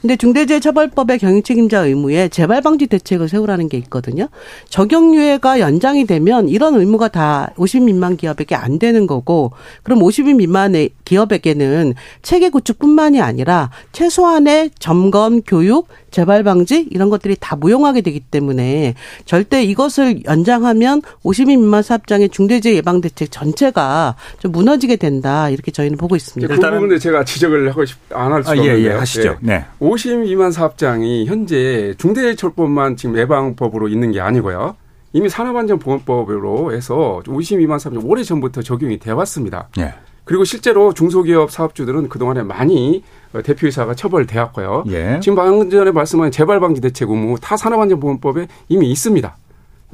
[0.04, 4.28] 근데 중대재해처벌법의 경영책임자 의무에 재발방지 대책을 세우라는 게 있거든요.
[4.68, 10.90] 적용유예가 연장이 되면 이런 의무가 다 50인 미만 기업에게 안 되는 거고 그럼 50인 미만의
[11.06, 18.94] 기업에게는 체계 구축뿐만이 아니라 최소한의 점검, 교육, 재발 방지 이런 것들이 다 무용하게 되기 때문에
[19.26, 25.98] 절대 이것을 연장하면 50인 미만 사업장의 중대재해 예방 대책 전체가 좀 무너지게 된다 이렇게 저희는
[25.98, 26.56] 보고 있습니다.
[26.56, 29.00] 그 부분에 제가 지적을 하고 싶, 안할 수가 아, 예, 예, 없는데요.
[29.00, 29.38] 하시죠.
[29.42, 29.66] 네.
[29.80, 34.76] 50 미만 사업장이 현재 중대재해처벌법만 지금 예방법으로 있는 게 아니고요.
[35.14, 39.68] 이미 산업안전보건법으로 해서 50 미만 사업장 오래 전부터 적용이 되어 왔습니다.
[39.80, 39.94] 예.
[40.26, 43.04] 그리고 실제로 중소기업 사업주들은 그동안에 많이
[43.42, 44.84] 대표이사가 처벌되었고요.
[44.90, 45.20] 예.
[45.22, 49.36] 지금 방금 전에 말씀한 재발방지 대책 의무 타 산업안전보건법에 이미 있습니다.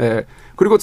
[0.02, 0.26] 예.
[0.56, 0.78] 그리고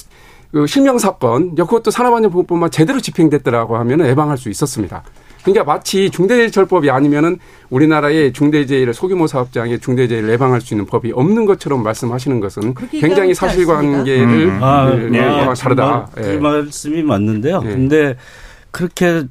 [0.52, 5.02] 그 실명 사건, 그것도 산업안전보건법만 제대로 집행됐더라고 하면 예방할 수 있었습니다.
[5.46, 7.38] 그러니까 마치 중대재해처벌법이 아니면은
[7.70, 14.48] 우리나라의 중대재해를 소규모 사업장의 중대재해를 예방할 수 있는 법이 없는 것처럼 말씀하시는 것은 굉장히 사실관계를
[14.48, 14.59] 음.
[14.61, 15.20] 아, 음, 네.
[15.20, 16.09] 어, 다르다.
[16.14, 16.36] 그 예.
[16.38, 17.62] 말씀이 맞는데요.
[17.64, 17.68] 예.
[17.68, 18.16] 근데
[18.77, 19.22] 그렇게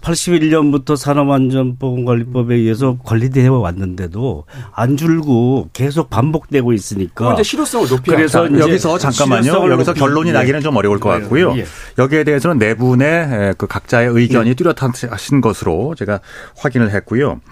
[0.00, 8.96] 81년부터 산업안전보건관리법에 의해서 관리되어 왔는데도 안 줄고 계속 반복되고 있으니까 이제 실효성을 높여야 그래서 여기서
[8.96, 9.70] 잠깐만요.
[9.70, 10.32] 여기서 높이- 결론이 예.
[10.32, 11.20] 나기는 좀 어려울 것 예.
[11.20, 11.54] 같고요.
[11.58, 11.66] 예.
[11.98, 16.20] 여기에 대해서는 네 분의 그 각자의 의견이 뚜렷하신 것으로 제가
[16.56, 17.42] 확인을 했고요.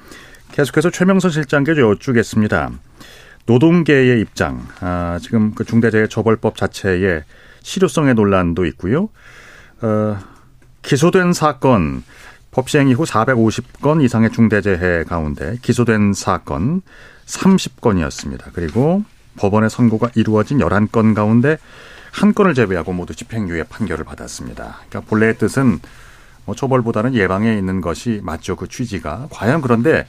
[0.52, 2.70] 계속해서 최명선 실장께 좀 여쭙겠습니다.
[3.44, 7.24] 노동계의 입장, 아, 지금 그 중대재해처벌법 자체의
[7.60, 9.10] 실효성의 논란도 있고요.
[9.82, 10.16] 어,
[10.84, 12.04] 기소된 사건
[12.50, 16.82] 법 시행 이후 450건 이상의 중대재해 가운데 기소된 사건
[17.26, 18.52] 30건이었습니다.
[18.52, 19.02] 그리고
[19.36, 21.58] 법원의 선고가 이루어진 11건 가운데
[22.12, 24.76] 한 건을 제외하고 모두 집행유예 판결을 받았습니다.
[24.88, 25.80] 그러니까 본래의 뜻은
[26.44, 28.54] 뭐 처벌보다는 예방에 있는 것이 맞죠.
[28.54, 29.28] 그 취지가.
[29.30, 30.06] 과연 그런데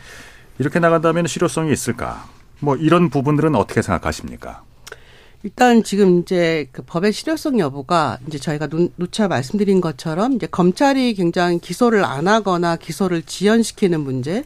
[0.59, 2.27] 이렇게 나간다면 실효성이 있을까?
[2.59, 4.61] 뭐 이런 부분들은 어떻게 생각하십니까?
[5.45, 11.13] 일단 지금 이제 그 법의 실효성 여부가 이제 저희가 누, 누차 말씀드린 것처럼 이제 검찰이
[11.13, 14.43] 굉장히 기소를 안 하거나 기소를 지연시키는 문제,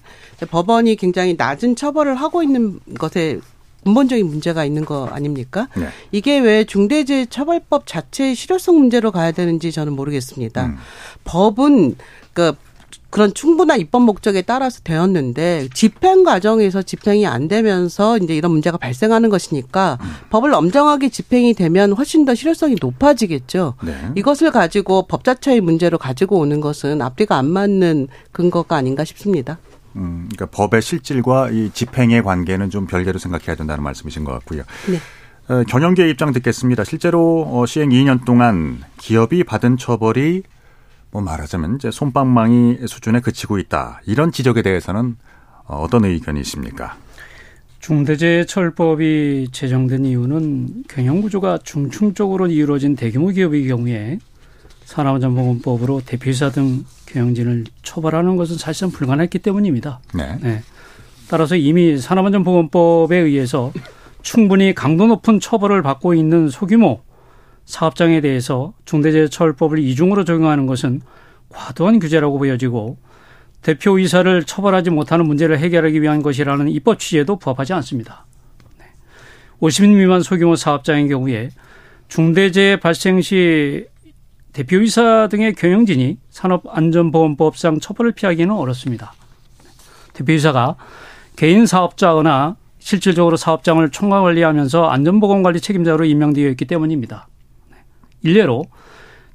[0.52, 3.40] 법원이 굉장히 낮은 처벌을 하고 있는 것에
[3.86, 5.70] 근본적인 문제가 있는 거 아닙니까?
[5.78, 5.88] 네.
[6.12, 10.66] 이게 왜 중대재해처벌법 자체의 실효성 문제로 가야 되는지 저는 모르겠습니다.
[10.66, 10.78] 음.
[11.24, 11.96] 법은
[12.34, 12.54] 그
[13.10, 19.30] 그런 충분한 입법 목적에 따라서 되었는데 집행 과정에서 집행이 안 되면서 이제 이런 문제가 발생하는
[19.30, 20.08] 것이니까 음.
[20.30, 23.74] 법을 엄정하게 집행이 되면 훨씬 더 실효성이 높아지겠죠.
[23.84, 23.94] 네.
[24.16, 29.58] 이것을 가지고 법 자체의 문제로 가지고 오는 것은 앞뒤가 안 맞는 근거가 아닌가 싶습니다.
[29.96, 34.64] 음, 그러니까 법의 실질과 이 집행의 관계는 좀 별개로 생각해야 된다는 말씀이신 것 같고요.
[34.88, 35.00] 네.
[35.52, 36.84] 어, 경영계의 입장 듣겠습니다.
[36.84, 40.44] 실제로 어, 시행 2년 동안 기업이 받은 처벌이
[41.12, 44.02] 뭐 말하자면 이제 솜방망이 수준에 그치고 있다.
[44.06, 45.16] 이런 지적에 대해서는
[45.66, 46.96] 어, 어떤 의견이십니까?
[47.80, 54.20] 중대재해처벌법이 제정된 이유는 경영 구조가 중충적으로 이루어진 대규모 기업의 경우에
[54.86, 60.00] 산업안전보건법으로 대표이사 등 경영진을 처벌하는 것은 사실상 불가능했기 때문입니다.
[60.14, 60.62] 네.
[61.30, 63.72] 따라서 이미 산업안전보건법에 의해서
[64.22, 67.02] 충분히 강도 높은 처벌을 받고 있는 소규모
[67.70, 71.02] 사업장에 대해서 중대재해처벌법을 이중으로 적용하는 것은
[71.50, 72.98] 과도한 규제라고 보여지고
[73.62, 78.26] 대표이사를 처벌하지 못하는 문제를 해결하기 위한 것이라는 입법 취지에도 부합하지 않습니다.
[79.62, 81.52] 50인 미만 소규모 사업장의 경우에
[82.08, 83.86] 중대재해 발생 시
[84.54, 89.14] 대표이사 등의 경영진이 산업안전보건법상 처벌을 피하기는 어렵습니다.
[90.14, 90.76] 대표이사가
[91.36, 97.28] 개인 사업자거나 실질적으로 사업장을 총괄관리하면서 안전보건관리 책임자로 임명되어 있기 때문입니다.
[98.22, 98.66] 일례로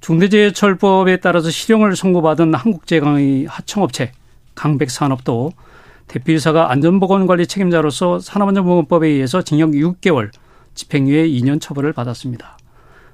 [0.01, 4.13] 중대재해처벌법에 따라서 실형을 선고받은 한국제강의 하청업체
[4.55, 5.53] 강백산업도
[6.09, 10.31] 대표이사가 안전보건관리 책임자로서 산업안전보건법에 의해서 징역 6개월,
[10.75, 12.59] 집행유예 2년 처벌을 받았습니다.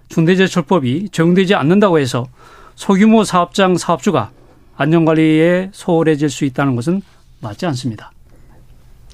[0.08, 2.26] 중대재해처벌법이 적용되지 않는다고 해서
[2.74, 4.30] 소규모 사업장 사업주가
[4.76, 7.02] 안전관리에 소홀해질 수 있다는 것은
[7.40, 8.10] 맞지 않습니다.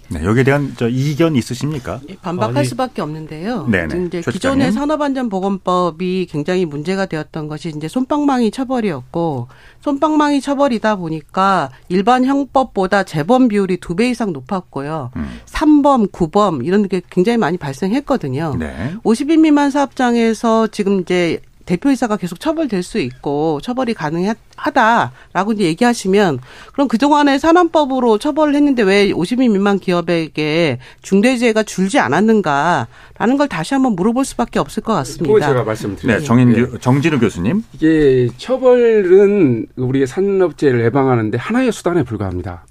[0.09, 2.01] 네, 여기에 대한 저 이견 있으십니까?
[2.23, 3.67] 반박할 아니, 수밖에 없는데요.
[3.69, 4.07] 네네.
[4.07, 4.73] 이제 최 기존의 시장님.
[4.73, 9.49] 산업안전보건법이 굉장히 문제가 되었던 것이 이제 솜방망이 처벌이었고
[9.83, 15.11] 솜방망이 처벌이다 보니까 일반 형법보다 재범 비율이 두 배 이상 높았고요.
[15.17, 15.41] 음.
[15.47, 18.57] 삼 3범, 9범 이런 게 굉장히 많이 발생했거든요.
[18.59, 18.95] 네.
[19.05, 26.39] 50인 미만 사업장에서 지금 이제 대표이사가 계속 처벌될 수 있고 처벌이 가능하다라고 이제 얘기하시면
[26.73, 33.95] 그럼 그동안에 산업법으로 처벌을 했는데 왜 50인 미만 기업에게 중대재해가 줄지 않았는가라는 걸 다시 한번
[33.97, 35.49] 물어볼 수밖에 없을 것 같습니다.
[35.49, 36.19] 제가 말씀드릴게요.
[36.19, 37.65] 네, 정인규, 정진우 교수님.
[37.75, 42.65] 이게 처벌은 우리의 산업재해를 예방하는데 하나의 수단에 불과합니다.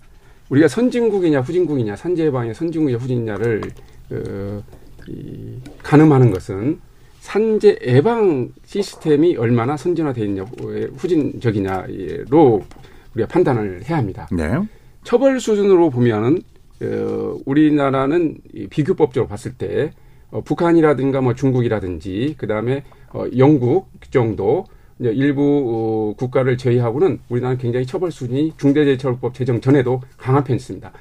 [0.49, 3.61] 우리가 선진국이냐 후진국이냐 산재 예방의 선진국이냐 후진이냐를
[4.11, 4.63] 어,
[5.07, 6.79] 이, 가늠하는 것은
[7.25, 10.43] 산재 예방 시스템이 얼마나 선진화되어 있냐
[10.95, 12.61] 후진적이냐로
[13.15, 14.27] 우리가 판단을 해야 합니다.
[14.31, 14.59] 네.
[15.03, 16.39] 처벌 수준으로 보면은
[16.83, 19.91] 어, 우리나라는 이 비교법적으로 봤을 때
[20.29, 24.65] 어, 북한이라든가 뭐 중국이라든지 그 다음에 어, 영국 정도
[24.99, 30.91] 일부 어, 국가를 제외하고는 우리나라는 굉장히 처벌 수준이 중대재해처벌법 제정 전에도 강한 편이었습니다.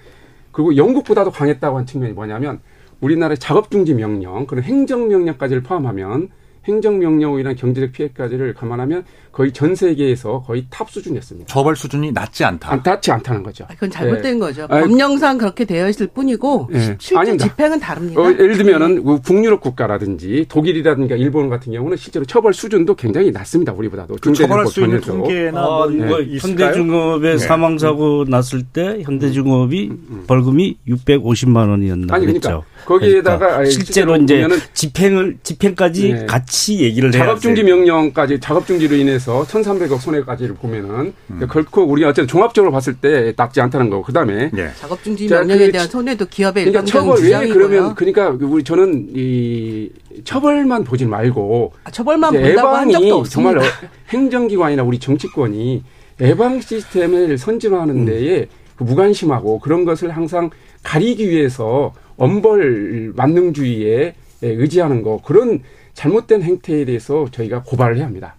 [0.53, 2.61] 그리고 영국보다도 강했다고 한 측면이 뭐냐면
[3.05, 6.31] 우리나라의 작업중지 명령, 그런 행정명령까지를 포함하면
[6.65, 11.53] 행정명령으로 인한 경제적 피해까지를 감안하면 거의 전 세계에서 거의 top 수준이었습니다.
[11.53, 12.71] 처벌 수준이 낮지 않다.
[12.73, 13.67] 낮지 않다는 거죠.
[13.69, 14.39] 그건 잘못된 예.
[14.39, 14.69] 거죠.
[14.69, 16.79] 법령상 그렇게 되어 있을 뿐이고 예.
[16.79, 17.49] 실제 아닙니다.
[17.49, 18.21] 집행은 다릅니다.
[18.21, 23.73] 어, 예를 들면은 그 북유럽 국가라든지 독일이라든가 일본 같은 경우는 실제로 처벌 수준도 굉장히 낮습니다.
[23.73, 24.17] 우리보다도.
[24.21, 25.01] 그 처벌할 수 있는.
[25.01, 26.67] 통계나 아, 뭐 있을까요?
[26.69, 27.39] 현대중공업의 네.
[27.39, 29.91] 사망 사고 났을 때 현대중업이
[30.29, 32.49] 벌금이 650만 원이었나 아니, 그랬죠.
[32.49, 36.27] 그러니까 거기에다가 그러니까 아니, 실제로 실제로 이제 집행을 집행까지 네.
[36.27, 37.63] 같이 얘기를 해야 작업중지.
[37.65, 41.47] 명령까지 작업중지로 인해서 1,300억 손해까지를 보면은 음.
[41.51, 45.73] 결코 우리가 어쨌든 종합적으로 봤을 때 낮지 않다는 거고 그다음에 작업 중지 자, 명령에 그
[45.73, 47.49] 대한 손해도 기업의 그러니까 처벌 왜.
[47.49, 49.91] 그러면 그러니까 우리 저는 이
[50.25, 53.51] 처벌만 보지 말고 아, 처벌만 본다고 한 적도 없습니다.
[53.53, 53.63] 정말 어,
[54.09, 55.83] 행정기관이나 우리 정치권이
[56.21, 58.07] 예방 시스템을 선진화하는 음.
[58.07, 60.51] 데에 그 무관심하고 그런 것을 항상
[60.83, 65.63] 가리기 위해서 엄벌 만능주의에 의지하는 거 그런
[65.95, 68.35] 잘못된 행태에 대해서 저희가 고발을 해야 합니다.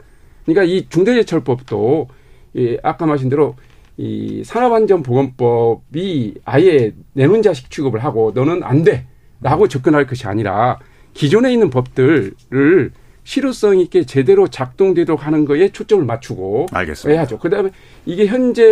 [0.45, 2.07] 그러니까 이 중대재해처벌법도
[2.55, 3.55] 이 아까 말씀 대로
[3.97, 10.79] 이 산업안전보건법이 아예 내놓은 자식 취급을 하고 너는 안 돼라고 접근할 것이 아니라
[11.13, 12.33] 기존에 있는 법들을
[13.23, 17.17] 실효성 있게 제대로 작동되도록 하는 거에 초점을 맞추고 알겠습니다.
[17.17, 17.39] 해야죠.
[17.39, 17.71] 그다음에
[18.05, 18.63] 이게 현재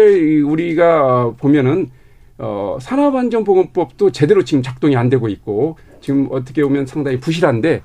[0.41, 1.89] 우리가 보면은
[2.37, 7.81] 어, 산업안전보건법도 제대로 지금 작동이 안 되고 있고 지금 어떻게 보면 상당히 부실한데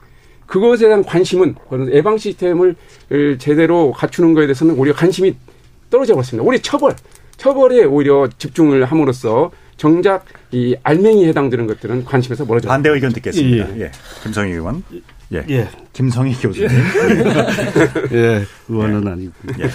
[0.48, 1.54] 그것에 대한 관심은
[1.92, 2.74] 예방 시스템을
[3.38, 5.36] 제대로 갖추는 것에 대해서는 오히려 관심이
[5.90, 6.44] 떨어져 버렸습니다.
[6.44, 6.96] 오히려 처벌,
[7.36, 12.68] 처벌에 오히려 집중을 함으로써 정작 이 알맹이에 해당되는 것들은 관심에서 멀어져.
[12.68, 13.76] 반대 의견 듣겠습니다.
[13.76, 13.82] 예.
[13.82, 13.90] 예.
[14.24, 14.82] 김성희 의원.
[15.32, 15.44] 예.
[15.50, 15.68] 예.
[15.92, 16.68] 김성희 교수님.
[18.12, 18.44] 예.
[18.68, 19.32] 의원은 아니고.
[19.60, 19.70] 예.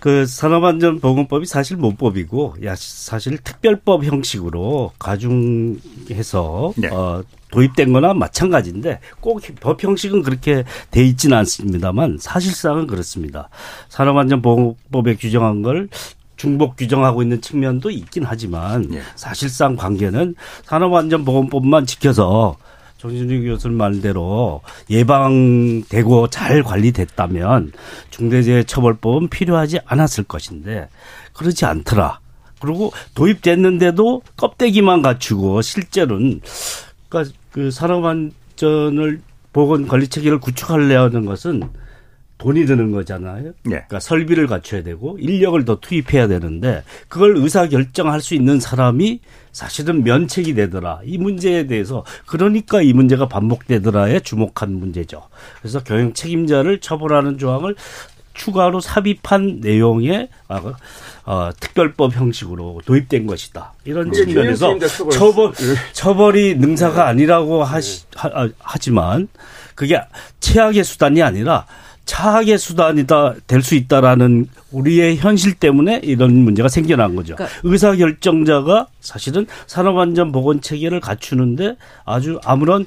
[0.00, 6.88] 그 산업안전보건법이 사실 모법이고, 야, 사실 특별법 형식으로 가중해서, 네.
[6.88, 7.22] 어,
[7.54, 13.48] 도입된 거나 마찬가지인데 꼭 법 형식은 그렇게 돼 있지는 않습니다만 사실상은 그렇습니다.
[13.88, 15.88] 산업안전보건법에 규정한 걸
[16.36, 19.02] 중복 규정하고 있는 측면도 있긴 하지만 예.
[19.14, 20.34] 사실상 관계는
[20.64, 22.56] 산업안전보건법만 지켜서
[22.98, 27.72] 정진주 교수 말대로 예방되고 잘 관리됐다면
[28.10, 30.88] 중대재해처벌법은 필요하지 않았을 것인데
[31.34, 32.18] 그렇지 않더라.
[32.60, 36.40] 그리고 도입됐는데도 껍데기만 갖추고 실제로는
[37.08, 39.20] 그러니까 그 산업 안전을
[39.52, 41.62] 보건 관리 체계를 구축하려는 것은
[42.36, 43.46] 돈이 드는 거잖아요.
[43.46, 43.52] 예.
[43.70, 49.20] 그러니까 설비를 갖춰야 되고 인력을 더 투입해야 되는데 그걸 의사 결정할 수 있는 사람이
[49.52, 51.02] 사실은 면책이 되더라.
[51.04, 55.22] 이 문제에 대해서 그러니까 이 문제가 반복되더라에 주목한 문제죠.
[55.60, 57.76] 그래서 경영 책임자를 처벌하는 조항을
[58.34, 60.60] 추가로 삽입한 내용의 아,
[61.26, 63.72] 어, 특별법 형식으로 도입된 것이다.
[63.84, 64.78] 이런 네, 측면에서
[65.10, 65.92] 처벌 예.
[65.92, 69.28] 처벌이 능사가 아니라고 하시, 하, 아, 하지만
[69.74, 69.98] 그게
[70.40, 71.66] 최악의 수단이 아니라
[72.04, 77.34] 차악의 수단이다 될 수 있다라는 우리의 현실 때문에 이런 문제가 생겨난 거죠.
[77.36, 82.84] 그러니까 의사 결정자가 사실은 산업안전 보건 체계를 갖추는데 아주 아무런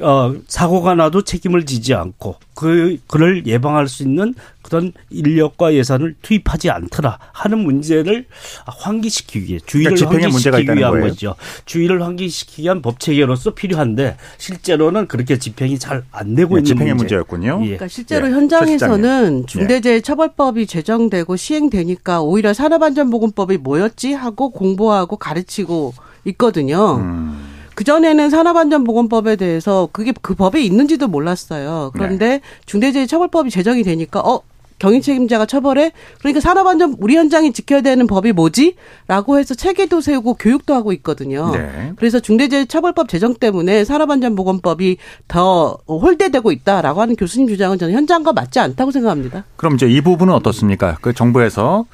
[0.00, 6.70] 어, 사고가 나도 책임을 지지 않고 그 그를 예방할 수 있는 그런 인력과 예산을 투입하지
[6.70, 8.26] 않더라 하는 문제를
[8.66, 11.06] 환기시키기 위해 주의를 그러니까 환기시키기 위한 거예요.
[11.06, 11.34] 거죠.
[11.66, 16.94] 주의를 환기시키기 위한 법 체계로서 필요한데 실제로는 그렇게 집행이 잘 안 되고 네, 있는 집행의
[16.94, 17.14] 문제.
[17.16, 17.58] 문제였군요.
[17.62, 17.64] 예.
[17.66, 18.32] 그러니까 실제로 예.
[18.32, 19.46] 현장에서는 예.
[19.46, 25.94] 중대재해처벌법이 제정되고 시행되니까 오히려 산업안전보건법이 뭐였지 하고 공부하고 가르치고
[26.24, 26.96] 있거든요.
[26.96, 27.55] 음.
[27.76, 31.90] 그전에는 산업안전보건법에 대해서 그게 그 법에 있는지도 몰랐어요.
[31.92, 32.40] 그런데 네.
[32.64, 34.40] 중대재해처벌법이 제정이 되니까 어
[34.78, 35.92] 경영 책임자가 처벌해?
[36.18, 38.76] 그러니까 산업안전 우리 현장이 지켜야 되는 법이 뭐지?
[39.08, 41.50] 라고 해서 체계도 세우고 교육도 하고 있거든요.
[41.52, 41.92] 네.
[41.96, 44.96] 그래서 중대재해처벌법 제정 때문에 산업안전보건법이
[45.28, 49.44] 더 홀대되고 있다라고 하는 교수님 주장은 저는 현장과 맞지 않다고 생각합니다.
[49.56, 50.96] 그럼 이제 이 부분은 어떻습니까?
[51.02, 51.84] 그 정부에서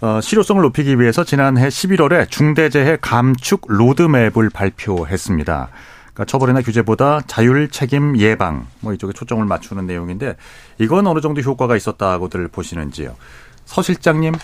[0.00, 5.68] 어, 실효성을 높이기 위해서 지난해 11월에 중대재해 감축 로드맵을 발표했습니다.
[6.12, 10.36] 그러니까 처벌이나 규제보다 자율 책임 예방 뭐 이쪽에 초점을 맞추는 내용인데
[10.78, 13.16] 이건 어느 정도 효과가 있었다고들 보시는지요.
[13.64, 14.34] 서 실장님.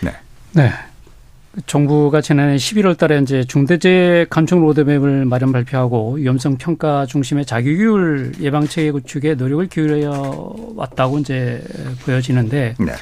[0.00, 0.12] 네.
[0.52, 0.72] 네.
[1.66, 8.66] 정부가 지난해 11월 달에 이제 중대재해 감축 로드맵을 마련 발표하고 위험성 평가 중심의 자기규율 예방
[8.66, 11.62] 체계 구축에 노력을 기울여 왔다고 이제
[12.04, 12.92] 보여지는데 네.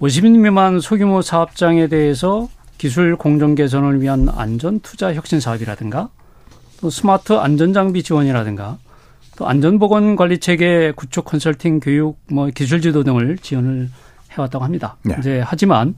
[0.00, 2.48] 50인 미만 소규모 사업장에 대해서
[2.78, 6.08] 기술 공정 개선을 위한 안전 투자 혁신 사업이라든가
[6.80, 8.78] 또 스마트 안전 장비 지원이라든가
[9.36, 13.90] 또 안전보건 관리 체계 구축 컨설팅 교육 뭐 기술 지도 등을 지원을
[14.30, 14.96] 해왔다고 합니다.
[15.02, 15.16] 네.
[15.18, 15.94] 이제 하지만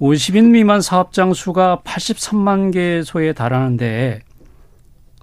[0.00, 4.20] 50인 미만 사업장 수가 83만 개소에 달하는데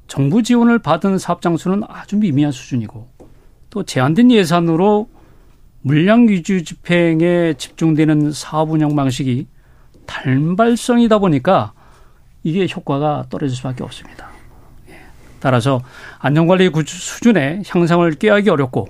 [0.07, 3.07] 정부 지원을 받은 사업장 수는 아주 미미한 수준이고
[3.71, 5.09] 또 제한된 예산으로
[5.87, 9.45] 물량 위주 집행에 집중되는 사업 운영 방식이
[10.07, 11.73] 단발성이다 보니까
[12.41, 14.29] 이게 효과가 떨어질 수밖에 없습니다.
[14.89, 14.95] 예.
[15.39, 15.83] 따라서
[16.17, 18.87] 안전관리 수준의 향상을 꾀하기 어렵고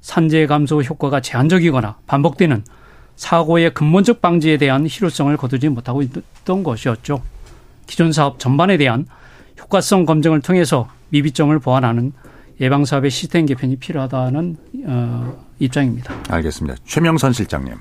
[0.00, 2.62] 산재 감소 효과가 제한적이거나 반복되는
[3.16, 7.20] 사고의 근본적 방지에 대한 실효성을 거두지 못하고 있던 것이었죠.
[7.88, 9.06] 기존 사업 전반에 대한
[9.60, 12.12] 효과성 검증을 통해서 미비점을 보완하는
[12.60, 14.56] 예방 사업의 시스템 개편이 필요하다는
[14.86, 16.14] 어, 입장입니다.
[16.28, 16.76] 알겠습니다.
[16.84, 17.74] 최명선 실장님.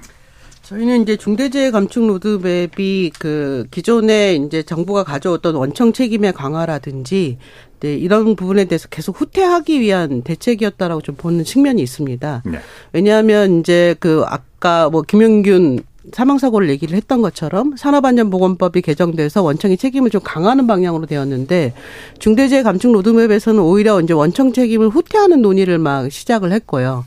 [0.68, 7.38] 저희는 이제 중대재해 감축 로드맵이 그 기존에 이제 정부가 가져왔던 원청 책임의 강화라든지
[7.80, 12.44] 네, 이런 부분에 대해서 계속 후퇴하기 위한 대책이었다라고 좀 보는 측면이 있습니다.
[12.46, 12.60] 네.
[12.92, 15.80] 왜냐하면 이제 그 아까 뭐 김영균
[16.12, 21.74] 사망사고를 얘기를 했던 것처럼 산업안전보건법이 개정돼서 원청의 책임을 좀 강화하는 방향으로 되었는데
[22.20, 27.06] 중대재해 감축 로드맵에서는 오히려 이제 원청 책임을 후퇴하는 논의를 막 시작을 했고요.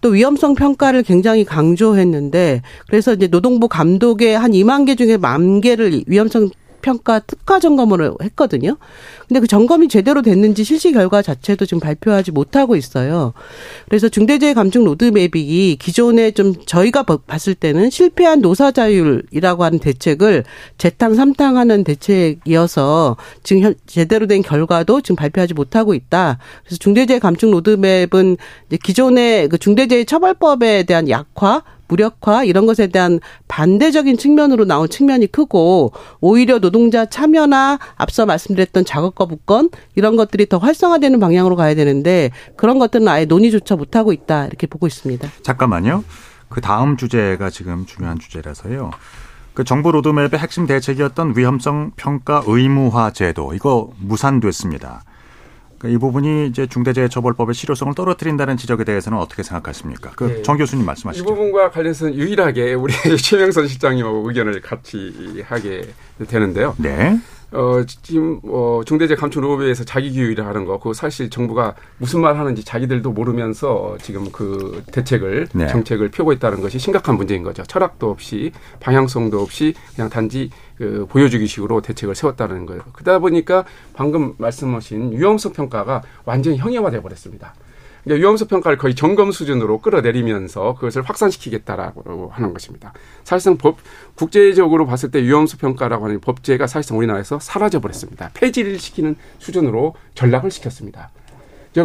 [0.00, 6.04] 또 위험성 평가를 굉장히 강조했는데 그래서 이제 노동부 감독의 한 2만 개 중에 만 개를
[6.06, 6.50] 위험성
[6.82, 8.76] 평가 특가 점검을 했거든요.
[9.28, 13.32] 근데 그 점검이 제대로 됐는지 실시 결과 자체도 지금 발표하지 못하고 있어요.
[13.88, 20.44] 그래서 중대재해 감축 로드맵이 기존에 좀 저희가 봤을 때는 실패한 노사 자율이라고 하는 대책을
[20.76, 26.38] 재탕 삼탕하는 대책이어서 지금 제대로 된 결과도 지금 발표하지 못하고 있다.
[26.64, 28.36] 그래서 중대재해 감축 로드맵은
[28.82, 35.92] 기존의 그 중대재해 처벌법에 대한 약화 무력화 이런 것에 대한 반대적인 측면으로 나온 측면이 크고
[36.20, 42.78] 오히려 노동자 참여나 앞서 말씀드렸던 작업 거부권 이런 것들이 더 활성화되는 방향으로 가야 되는데 그런
[42.78, 45.28] 것들은 아예 논의조차 못하고 있다 이렇게 보고 있습니다.
[45.42, 46.04] 잠깐만요.
[46.48, 48.90] 그 다음 주제가 지금 중요한 주제라서요.
[49.54, 55.02] 그 정부 로드맵의 핵심 대책이었던 위험성 평가 의무화 제도 이거 무산됐습니다.
[55.84, 60.10] 이 부분이 이제 중대재해처벌법의 실효성을 떨어뜨린다는 지적에 대해서는 어떻게 생각하십니까?
[60.10, 60.62] 그정 네.
[60.62, 61.24] 교수님 말씀하시죠.
[61.24, 65.82] 이 부분과 관련해서 유일하게 우리 최명선 실장님하고 의견을 같이 하게
[66.28, 66.74] 되는데요.
[66.78, 67.18] 네.
[67.52, 72.38] 어, 지금, 어, 중대재해 감축 로비에서 자기 규율을 하는 거, 그 사실 정부가 무슨 말
[72.38, 75.66] 하는지 자기들도 모르면서 지금 그 대책을, 네.
[75.68, 77.62] 정책을 펴고 있다는 것이 심각한 문제인 거죠.
[77.64, 82.82] 철학도 없이, 방향성도 없이 그냥 단지 그 보여주기 식으로 대책을 세웠다는 거예요.
[82.92, 87.54] 그러다 보니까 방금 말씀하신 위험성 평가가 완전히 형해화돼 버렸습니다.
[88.02, 92.92] 그러니까 위험성 평가를 거의 점검 수준으로 끌어내리면서 그것을 확산시키겠다라고 하는 것입니다.
[93.22, 93.78] 사실상 법
[94.16, 98.30] 국제적으로 봤을 때 위험성 평가라고 하는 법제가 사실상 우리나라에서 사라져 버렸습니다.
[98.34, 101.10] 폐지를 시키는 수준으로 전락을 시켰습니다.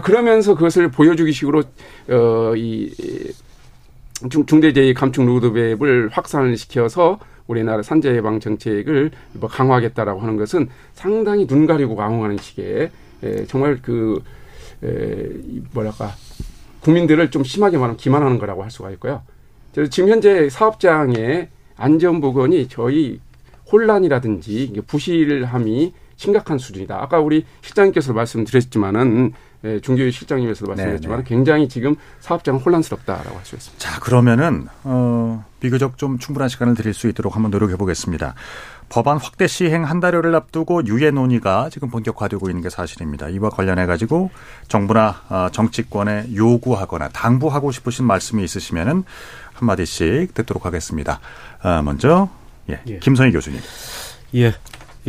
[0.04, 1.64] 그러면서 그것을 보여주기식으로
[2.10, 2.92] 어이
[4.48, 11.66] 중대재해 감축 로드맵을 확산을 시켜서 우리나라 산재 예방 정책을 뭐 강화하겠다라고 하는 것은 상당히 눈
[11.66, 12.92] 가리고 강호하는 식의
[13.48, 14.22] 정말 그
[14.84, 15.30] 에,
[15.74, 16.12] 뭐랄까
[16.82, 19.22] 국민들을 좀 심하게 말하면 기만하는 거라고 할 수가 있고요.
[19.90, 23.20] 지금 현재 사업장의 안전 보건이 저희
[23.72, 27.02] 혼란이라든지 부실함이 심각한 수준이다.
[27.02, 29.34] 아까 우리 실장님께서 말씀드렸지만은
[29.64, 29.80] 예,
[30.12, 31.30] 실장님께서도 말씀하셨지만 네, 네.
[31.30, 33.84] 굉장히 지금 사업장은 혼란스럽다라고 할 수 있습니다.
[33.84, 38.36] 자 그러면은 어, 비교적 좀 충분한 시간을 드릴 수 있도록 한번 노력해 보겠습니다.
[38.90, 43.30] 법안 확대 시행 한 달여를 앞두고 유예 논의가 지금 본격화되고 있는 게 사실입니다.
[43.30, 44.30] 이와 관련해 가지고
[44.68, 49.04] 정부나 어, 정치권에 요구하거나 당부하고 싶으신 말씀이 있으시면은
[49.54, 51.20] 한 마디씩 듣도록 하겠습니다.
[51.64, 52.30] 어, 먼저
[52.70, 53.00] 예, 예.
[53.00, 53.60] 김성희 교수님.
[54.36, 54.54] 예.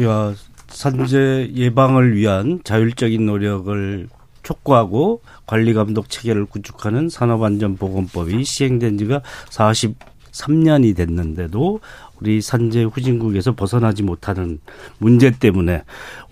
[0.02, 0.34] 야,
[0.68, 4.08] 산재 예방을 위한 자율적인 노력을
[4.48, 11.80] 촉구하고 관리 감독 체계를 구축하는 산업안전보건법이 시행된 지가 43년이 됐는데도
[12.20, 14.58] 우리 산재 후진국에서 벗어나지 못하는
[14.98, 15.82] 문제 때문에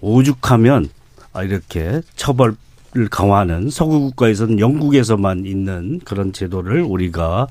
[0.01, 0.89] 오죽하면
[1.43, 2.57] 이렇게 처벌
[2.97, 7.47] 을 강화하는 서구 국가에서는 영국에서만 있는 그런 제도를 우리가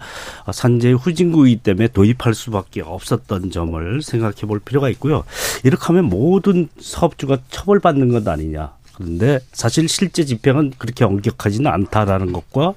[0.52, 5.24] 산재 후진국이기 때문에 도입할 수밖에 없었던 점을 생각해 볼 필요가 있고요.
[5.64, 8.72] 이렇게 하면 모든 사업주가 처벌받는 것 아니냐.
[8.96, 12.74] 그런데 사실 실제 집행은 그렇게 엄격하지는 않다라는 것과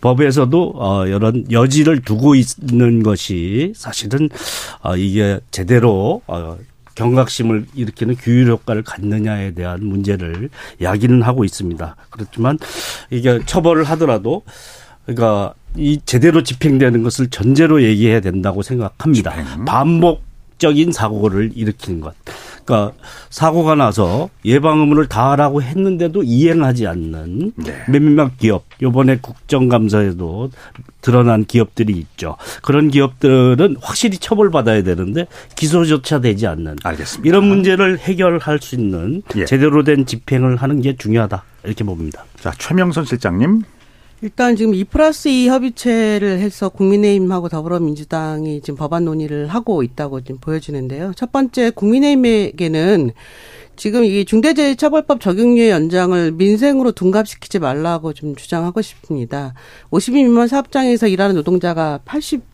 [0.00, 4.28] 법에서도 어 이런 여지를 두고 있는 것이 사실은
[4.82, 6.56] 어 이게 제대로 어
[6.94, 10.50] 경각심을 일으키는 규율 효과를 갖느냐에 대한 문제를
[10.80, 11.96] 야기는 하고 있습니다.
[12.10, 12.58] 그렇지만
[13.10, 14.42] 이게 처벌을 하더라도
[15.06, 19.32] 그러니까 이 제대로 집행되는 것을 전제로 얘기해야 된다고 생각합니다.
[19.64, 22.14] 반복적인 사고를 일으키는 것.
[22.68, 22.92] 그러니까
[23.30, 27.84] 사고가 나서 예방 의무를 다하라고 했는데도 이행하지 않는 네.
[27.88, 30.50] 몇몇 기업 요번에 국정감사에도
[31.00, 32.36] 드러난 기업들이 있죠.
[32.60, 37.26] 그런 기업들은 확실히 처벌받아야 되는데 기소조차 되지 않는 알겠습니다.
[37.26, 39.46] 이런 문제를 해결할 수 있는 예.
[39.46, 42.24] 제대로 된 집행을 하는 게 중요하다 이렇게 봅니다.
[42.38, 43.62] 자 최명선 실장님
[44.20, 50.38] 일단 지금 2 플러스 2 협의체를 해서 국민의힘하고 더불어민주당이 지금 법안 논의를 하고 있다고 지금
[50.40, 51.12] 보여지는데요.
[51.14, 53.12] 첫 번째 국민의힘에게는
[53.76, 59.54] 지금 이 중대재해처벌법 적용유예 연장을 민생으로 둔갑시키지 말라고 좀 주장하고 싶습니다.
[59.90, 62.47] 50인 미만 사업장에서 일하는 노동자가 80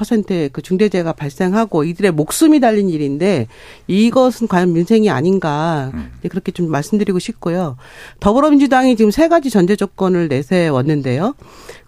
[0.00, 3.48] 퍼센트의 그 중대재해가 발생하고 이들의 목숨이 달린 일인데
[3.86, 6.10] 이것은 과연 민생이 아닌가 음.
[6.28, 7.76] 그렇게 좀 말씀드리고 싶고요.
[8.20, 11.34] 더불어민주당이 지금 세 가지 전제 조건을 내세웠는데요.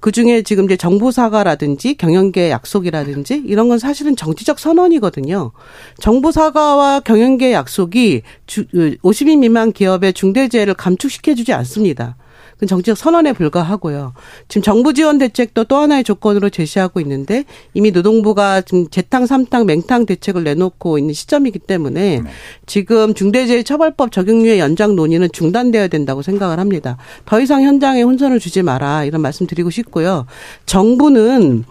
[0.00, 5.52] 그 중에 지금 이제 정부 사과라든지 경영계 약속이라든지 이런 건 사실은 정치적 선언이거든요.
[5.98, 12.16] 정부 사과와 경영계 약속이 50인 그 미만 기업의 중대재해를 감축시켜주지 않습니다.
[12.62, 14.14] 그 정치적 선언에 불과하고요.
[14.46, 17.44] 지금 정부 지원 대책도 또 하나의 조건으로 제시하고 있는데
[17.74, 22.30] 이미 노동부가 지금 재탕, 삼탕, 맹탕 대책을 내놓고 있는 시점이기 때문에 네.
[22.66, 26.98] 지금 중대재해처벌법 적용유예 연장 논의는 중단되어야 된다고 생각을 합니다.
[27.26, 30.26] 더 이상 현장에 혼선을 주지 마라 이런 말씀 드리고 싶고요.
[30.64, 31.64] 정부는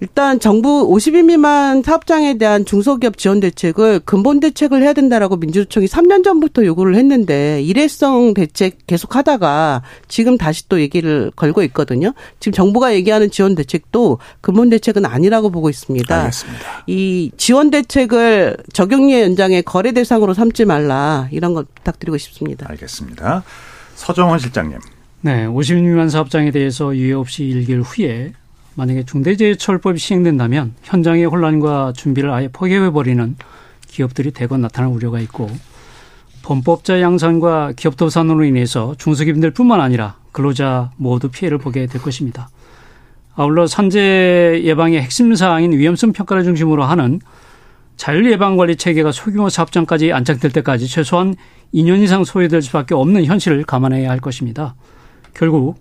[0.00, 6.22] 일단 정부 50인 미만 사업장에 대한 중소기업 지원 대책을 근본 대책을 해야 된다라고 민주노총이 3년
[6.22, 12.12] 전부터 요구를 했는데 일회성 대책 계속 하다가 지금 다시 또 얘기를 걸고 있거든요.
[12.40, 16.14] 지금 정부가 얘기하는 지원 대책도 근본 대책은 아니라고 보고 있습니다.
[16.14, 16.84] 알겠습니다.
[16.86, 22.66] 이 지원 대책을 적용리의 연장의 거래 대상으로 삼지 말라 이런 것 부탁드리고 싶습니다.
[22.68, 23.44] 알겠습니다.
[23.94, 24.78] 서정원 실장님.
[25.22, 28.34] 네, 50인 미만 사업장에 대해서 유예 없이 1개월 후에
[28.76, 33.36] 만약에 중대재해처벌법이 시행된다면 현장의 혼란과 준비를 아예 포기해버리는
[33.88, 35.50] 기업들이 대거 나타날 우려가 있고
[36.42, 42.50] 범법자 양산과 기업 도산으로 인해서 중소기업들 뿐만 아니라 근로자 모두 피해를 보게 될 것입니다.
[43.34, 47.20] 아울러 산재 예방의 핵심 사항인 위험성 평가를 중심으로 하는
[47.96, 51.34] 자율 예방 관리 체계가 소규모 사업장까지 안착될 때까지 최소한
[51.74, 54.74] 2년 이상 소요될 수밖에 없는 현실을 감안해야 할 것입니다.
[55.34, 55.80] 결국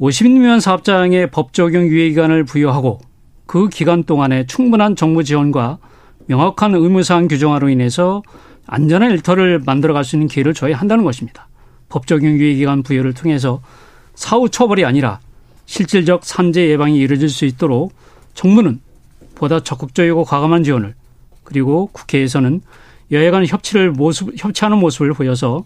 [0.00, 3.00] 50인 미만 사업장에 법 적용 유예 기간을 부여하고
[3.44, 5.78] 그 기간 동안에 충분한 정부 지원과
[6.26, 8.22] 명확한 의무사항 규정화로 인해서
[8.66, 11.48] 안전한 일터를 만들어갈 수 있는 기회를 줘야 한다는 것입니다.
[11.90, 13.60] 법 적용 유예 기간 부여를 통해서
[14.14, 15.20] 사후 처벌이 아니라
[15.66, 17.92] 실질적 산재 예방이 이루어질 수 있도록
[18.32, 18.80] 정부는
[19.34, 20.94] 보다 적극적이고 과감한 지원을
[21.44, 22.62] 그리고 국회에서는
[23.12, 25.64] 여야 간 협치를 모습 협치하는 모습을 보여서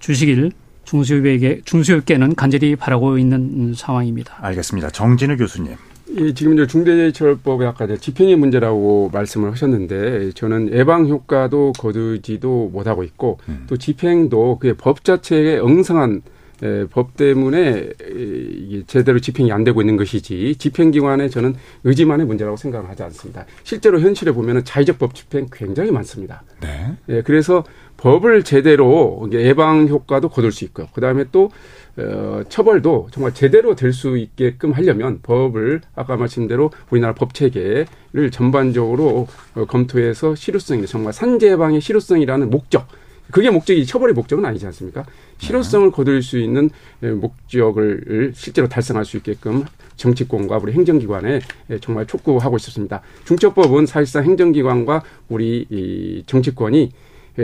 [0.00, 0.50] 주시길
[0.88, 4.36] 중소기업에게 중소기업계는 간절히 바라고 있는 상황입니다.
[4.40, 4.90] 알겠습니다.
[4.90, 5.74] 정진우 교수님.
[6.10, 13.38] 이 지금 이제 중대재해처벌법에 아까 집행의 문제라고 말씀을 하셨는데 저는 예방 효과도 거두지도 못하고 있고
[13.50, 13.64] 음.
[13.68, 16.22] 또 집행도 그의 법 자체에 엉성한
[16.60, 22.88] 에, 법 때문에 이게 제대로 집행이 안 되고 있는 것이지 집행기관에 저는 의지만의 문제라고 생각을
[22.88, 23.44] 하지 않습니다.
[23.62, 26.42] 실제로 현실에 보면 은 자의적 법 집행 굉장히 많습니다.
[26.60, 26.96] 네.
[27.10, 27.64] 예, 그래서
[27.98, 30.88] 법을 제대로 예방 효과도 거둘 수 있고요.
[30.94, 31.50] 그 다음에 또
[31.96, 38.30] 어, 처벌도 정말 제대로 될 수 있게끔 하려면 법을 아까 말씀 대로 우리나라 법 체계를
[38.30, 39.26] 전반적으로
[39.56, 42.86] 어, 검토해서 실효성이 정말 산재 예방의 실효성이라는 목적
[43.32, 45.04] 그게 목적이 처벌의 목적은 아니지 않습니까?
[45.38, 46.70] 실효성을 거둘 수 있는
[47.00, 49.64] 목적을 실제로 달성할 수 있게끔
[49.96, 51.40] 정치권과 우리 행정기관에
[51.82, 53.02] 정말 촉구하고 싶습니다.
[53.24, 56.92] 중처법은 사실상 행정기관과 우리 이 정치권이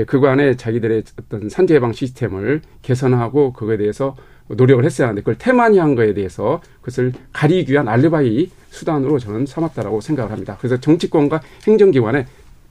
[0.02, 4.16] 그간에 자기들의 어떤 산재 예방 시스템을 개선하고 그거에 대해서
[4.48, 10.00] 노력을 했어야 하는데 그걸 태만히 한 거에 대해서 그것을 가리기 위한 알리바이 수단으로 저는 삼았다라고
[10.00, 10.56] 생각을 합니다.
[10.58, 12.26] 그래서 정치권과 행정기관에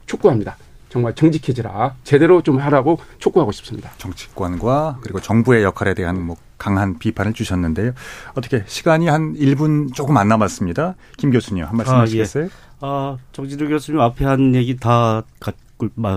[0.05, 0.57] 촉구합니다.
[0.89, 3.89] 정말 정직해지라 제대로 좀 하라고 촉구하고 싶습니다.
[3.97, 7.93] 정치권과 그리고 정부의 역할에 대한 뭐 강한 비판을 주셨는데요.
[8.35, 10.93] 어떻게 시간이 한 1분 조금 안 남았습니다.
[11.17, 12.43] 김 교수님 한 말씀 아, 하시겠어요?
[12.43, 12.49] 예.
[12.81, 15.23] 아, 정진우 교수님 앞에 한 얘기 다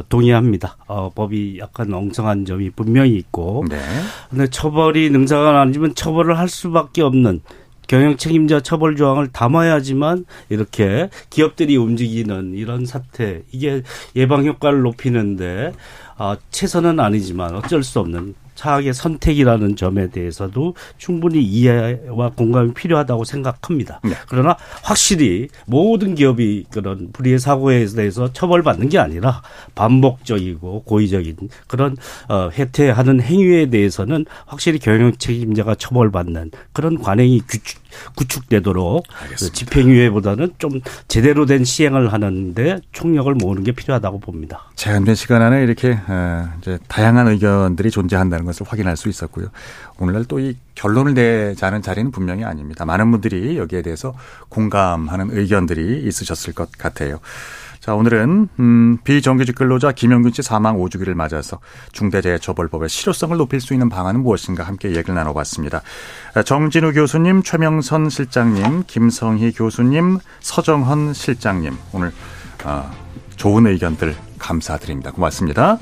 [0.09, 0.77] 동의합니다.
[0.87, 3.79] 어, 법이 약간 엉성한 점이 분명히 있고, 네.
[4.31, 7.41] 근데 처벌이 능사가 아니면 처벌을 할 수밖에 없는
[7.87, 13.83] 경영 책임자 처벌 조항을 담아야지만 이렇게 기업들이 움직이는 이런 사태 이게
[14.17, 15.73] 예방 효과를 높이는데
[16.17, 24.01] 아, 최선은 아니지만 어쩔 수 없는 차악의 선택이라는 점에 대해서도 충분히 이해와 공감이 필요하다고 생각합니다.
[24.03, 24.15] 네.
[24.29, 29.43] 그러나 확실히 모든 기업이 그런 불의의 사고에 대해서 처벌받는 게 아니라
[29.75, 31.37] 반복적이고 고의적인
[31.69, 31.97] 그런
[32.29, 39.05] 어, 해태하는 행위에 대해서는 확실히 경영 책임자가 처벌받는 그런 관행이 구축, 구축되도록
[39.39, 44.71] 그 집행유예보다는 좀 제대로 된 시행을 하는데 총력을 모으는 게 필요하다고 봅니다.
[44.77, 49.49] 제한된 시간 안에 이렇게 어, 이제 다양한 의견들이 존재한다는 것을 확인할 수 있었고요.
[49.99, 52.85] 오늘날 또 이 결론을 내자는 자리는 분명히 아닙니다.
[52.85, 54.15] 많은 분들이 여기에 대해서
[54.51, 57.19] 공감하는 의견들이 있으셨을 것 같아요.
[57.87, 61.61] 자, 오늘은 음, 비정규직 근로자 김영균 씨 사망 5주기를 맞아서
[61.93, 65.83] 중대재해처벌법의 실효성을 높일 수 있는 방안은 무엇인가 함께 얘기를 나눠봤습니다.
[66.45, 72.11] 정진우 교수님, 최명선 실장님, 김성희 교수님, 서정헌 실장님 오늘
[72.65, 72.91] 어,
[73.37, 75.13] 좋은 의견들 감사드립니다.
[75.13, 75.79] 고맙습니다.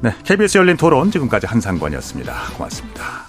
[0.00, 2.32] 네, KBS 열린 토론 지금까지 한상권이었습니다.
[2.56, 3.23] 고맙습니다.